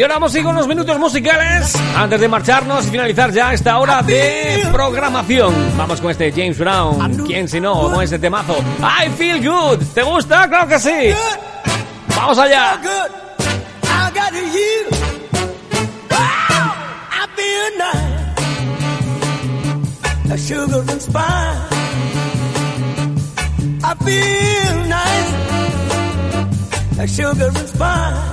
Ahora 0.04 0.16
vamos 0.16 0.36
a 0.36 0.44
con 0.44 0.56
unos 0.56 0.68
minutos 0.68 1.00
musicales 1.00 1.76
antes 1.96 2.20
de 2.20 2.28
marcharnos 2.28 2.86
y 2.88 2.90
finalizar 2.90 3.32
ya 3.32 3.54
esta 3.54 3.78
hora 3.78 4.02
de 4.02 4.68
programación. 4.72 5.54
Vamos 5.78 6.02
con 6.02 6.12
este 6.12 6.32
James 6.32 6.58
Brown. 6.58 7.26
¿Quién 7.26 7.48
si 7.48 7.62
no? 7.62 7.90
Con 7.90 8.04
este 8.04 8.20
temazo. 8.20 8.58
I 8.80 9.10
feel 9.12 9.40
good. 9.48 9.80
¿Te 9.94 10.04
gusta? 10.04 10.50
Claro 10.50 10.68
que 10.68 10.80
sí. 10.80 11.14
Vamos 12.16 12.38
allá. 12.38 12.82
I 23.86 23.96
feel 24.04 24.88
nice. 24.88 25.34
A 27.00 27.08
sugar 27.08 27.50
and 27.50 27.68
spice. 27.68 28.33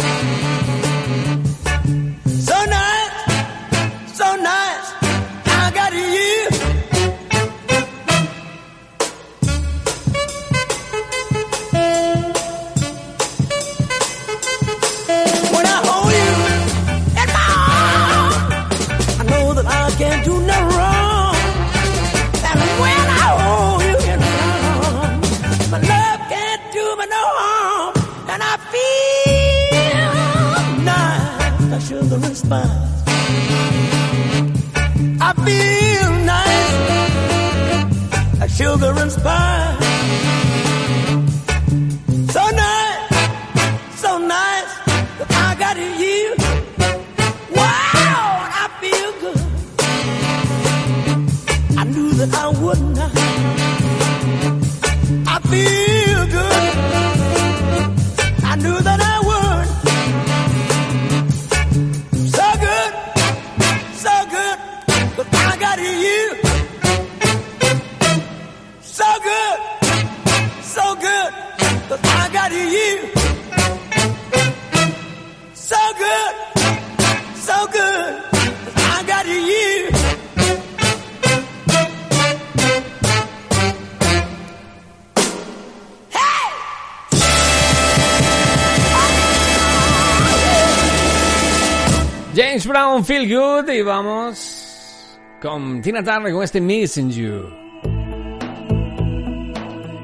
Tina 95.81 96.03
Turner 96.03 96.31
con 96.31 96.43
este 96.43 96.61
Missing 96.61 97.09
You. 97.09 97.49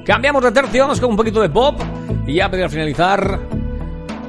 Cambiamos 0.06 0.44
de 0.44 0.52
tercio, 0.52 0.82
vamos 0.82 1.00
con 1.00 1.12
un 1.12 1.18
poquito 1.18 1.42
de 1.42 1.50
pop 1.50 1.80
y 2.26 2.36
ya 2.36 2.50
para 2.50 2.68
finalizar 2.68 3.40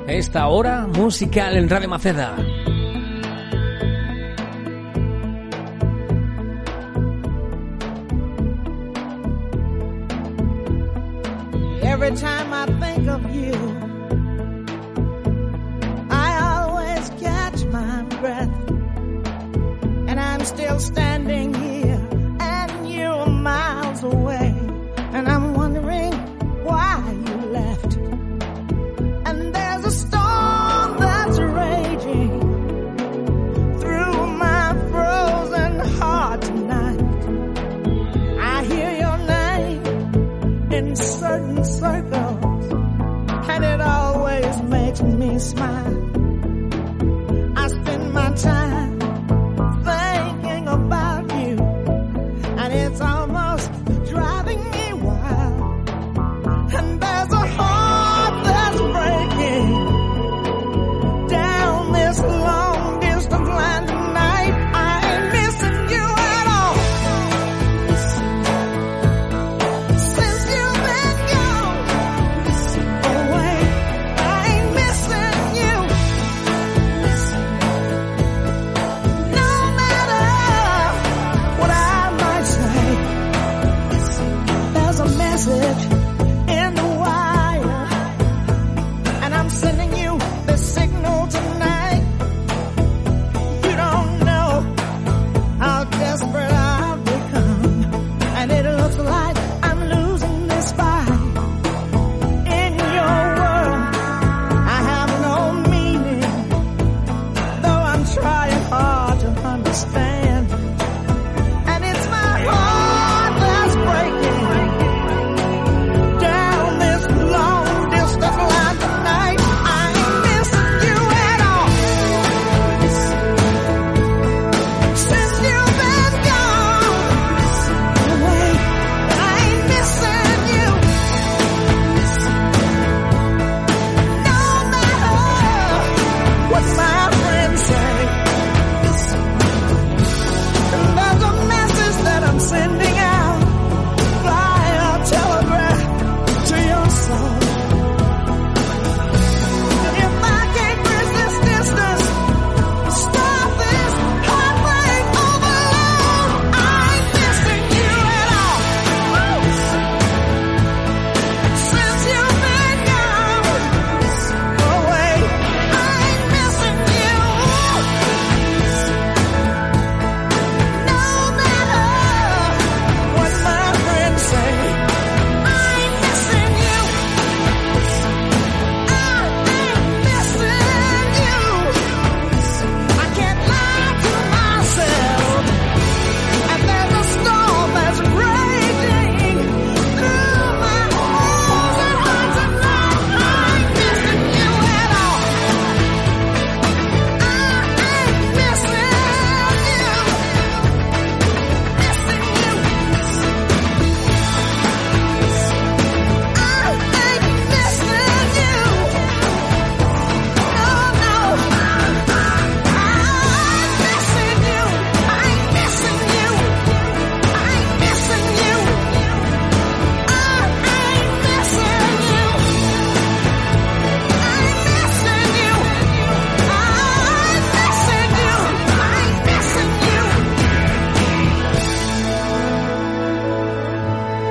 esta 0.07 0.49
hora 0.49 0.87
musical 0.87 1.57
en 1.57 1.69
Radio 1.69 1.89
Maceda. 1.89 2.37
Every 11.83 12.11
time 12.17 12.53
I 12.53 12.67
think 12.81 13.09
of 13.09 13.23
you, 13.35 13.55
I 16.11 16.39
always 16.43 17.11
catch 17.21 17.65
my 17.67 18.03
breath, 18.21 18.51
and 20.09 20.21
I'm 20.21 20.45
still 20.45 20.79
standing. 20.79 21.28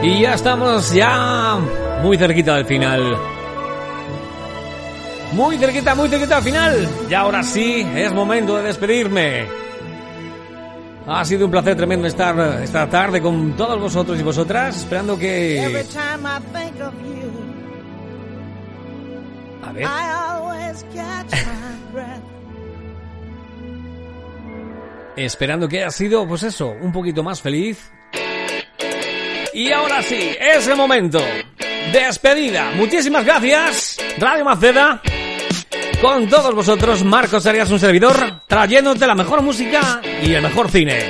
Y 0.07 0.21
ya 0.21 0.35
estamos 0.35 0.93
ya 0.93 1.59
muy 2.01 2.17
cerquita 2.17 2.55
del 2.55 2.65
final. 2.65 3.17
Muy 5.33 5.57
cerquita, 5.57 5.95
muy 5.95 6.07
cerquita 6.07 6.37
al 6.37 6.43
final. 6.43 6.87
Y 7.09 7.13
ahora 7.13 7.43
sí, 7.43 7.85
es 7.93 8.13
momento 8.13 8.55
de 8.55 8.63
despedirme. 8.63 9.47
Ha 11.05 11.25
sido 11.25 11.43
un 11.43 11.51
placer 11.51 11.75
tremendo 11.75 12.07
estar 12.07 12.63
esta 12.63 12.89
tarde 12.89 13.21
con 13.21 13.57
todos 13.57 13.77
vosotros 13.81 14.17
y 14.17 14.23
vosotras, 14.23 14.77
esperando 14.77 15.17
que... 15.17 15.59
A 19.61 19.73
ver, 19.73 19.87
esperando 25.17 25.67
que 25.67 25.79
haya 25.79 25.89
sido, 25.91 26.25
pues 26.25 26.43
eso, 26.43 26.73
un 26.81 26.93
poquito 26.93 27.23
más 27.23 27.41
feliz. 27.41 27.91
Y 29.57 29.71
ahora 29.71 30.03
sí, 30.03 30.35
es 30.39 30.67
el 30.67 30.75
momento. 30.75 31.17
Despedida. 31.91 32.73
Muchísimas 32.75 33.25
gracias, 33.25 33.97
Radio 34.19 34.45
Maceda. 34.45 35.01
Con 35.99 36.29
todos 36.29 36.53
vosotros, 36.53 37.03
Marcos 37.03 37.43
Arias, 37.47 37.71
un 37.71 37.79
servidor, 37.79 38.43
trayéndote 38.45 39.07
la 39.07 39.15
mejor 39.15 39.41
música 39.41 39.99
y 40.21 40.31
el 40.31 40.43
mejor 40.43 40.69
cine. 40.69 41.09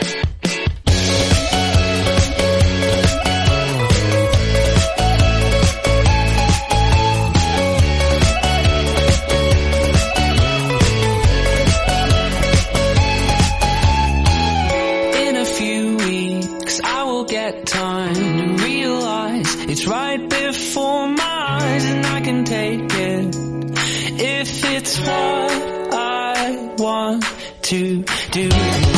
It's 24.87 24.99
what 24.99 25.93
I 25.93 26.75
want 26.77 27.25
to 27.63 28.03
do. 28.31 28.96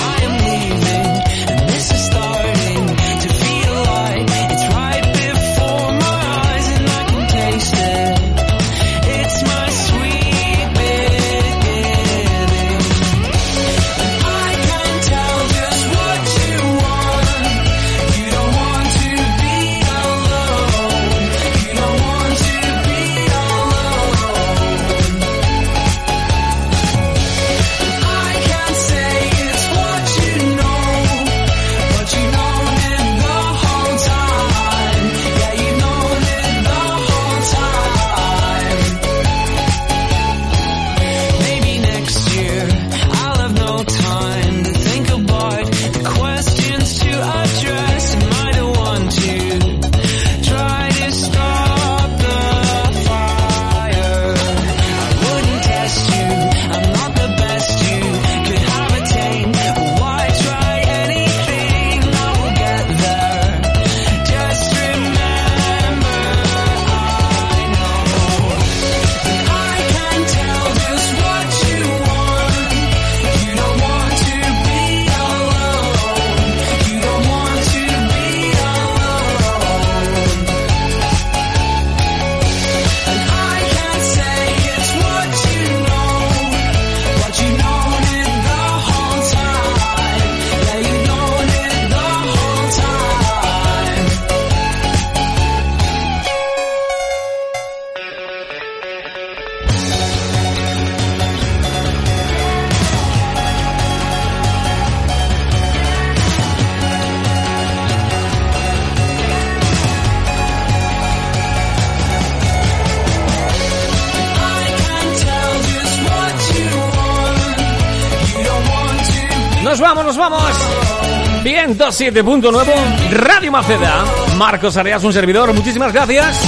107.9 121.90 123.10
Radio 123.12 123.52
Maceda. 123.52 124.06
Marcos 124.38 124.78
Arias, 124.78 125.04
un 125.04 125.12
servidor. 125.12 125.54
Muchísimas 125.54 125.92
gracias. 125.92 126.40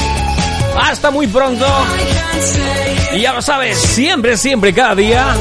Hasta 0.79 1.09
muy 1.09 1.27
pronto. 1.27 1.65
Y 3.13 3.21
ya 3.21 3.33
lo 3.33 3.41
sabes, 3.41 3.77
siempre, 3.77 4.37
siempre, 4.37 4.73
cada 4.73 4.95
día 4.95 5.35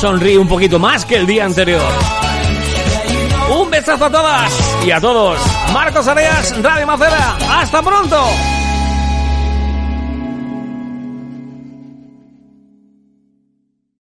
sonríe 0.00 0.38
un 0.38 0.48
poquito 0.48 0.78
más 0.78 1.04
que 1.04 1.16
el 1.16 1.26
día 1.26 1.44
anterior. 1.44 1.82
Un 3.50 3.70
besazo 3.70 4.06
a 4.06 4.10
todas 4.10 4.52
y 4.84 4.90
a 4.92 5.00
todos. 5.00 5.38
Marcos 5.72 6.06
Arias, 6.06 6.54
Radio 6.62 6.86
Maceda. 6.86 7.36
Hasta 7.50 7.82
pronto. 7.82 8.55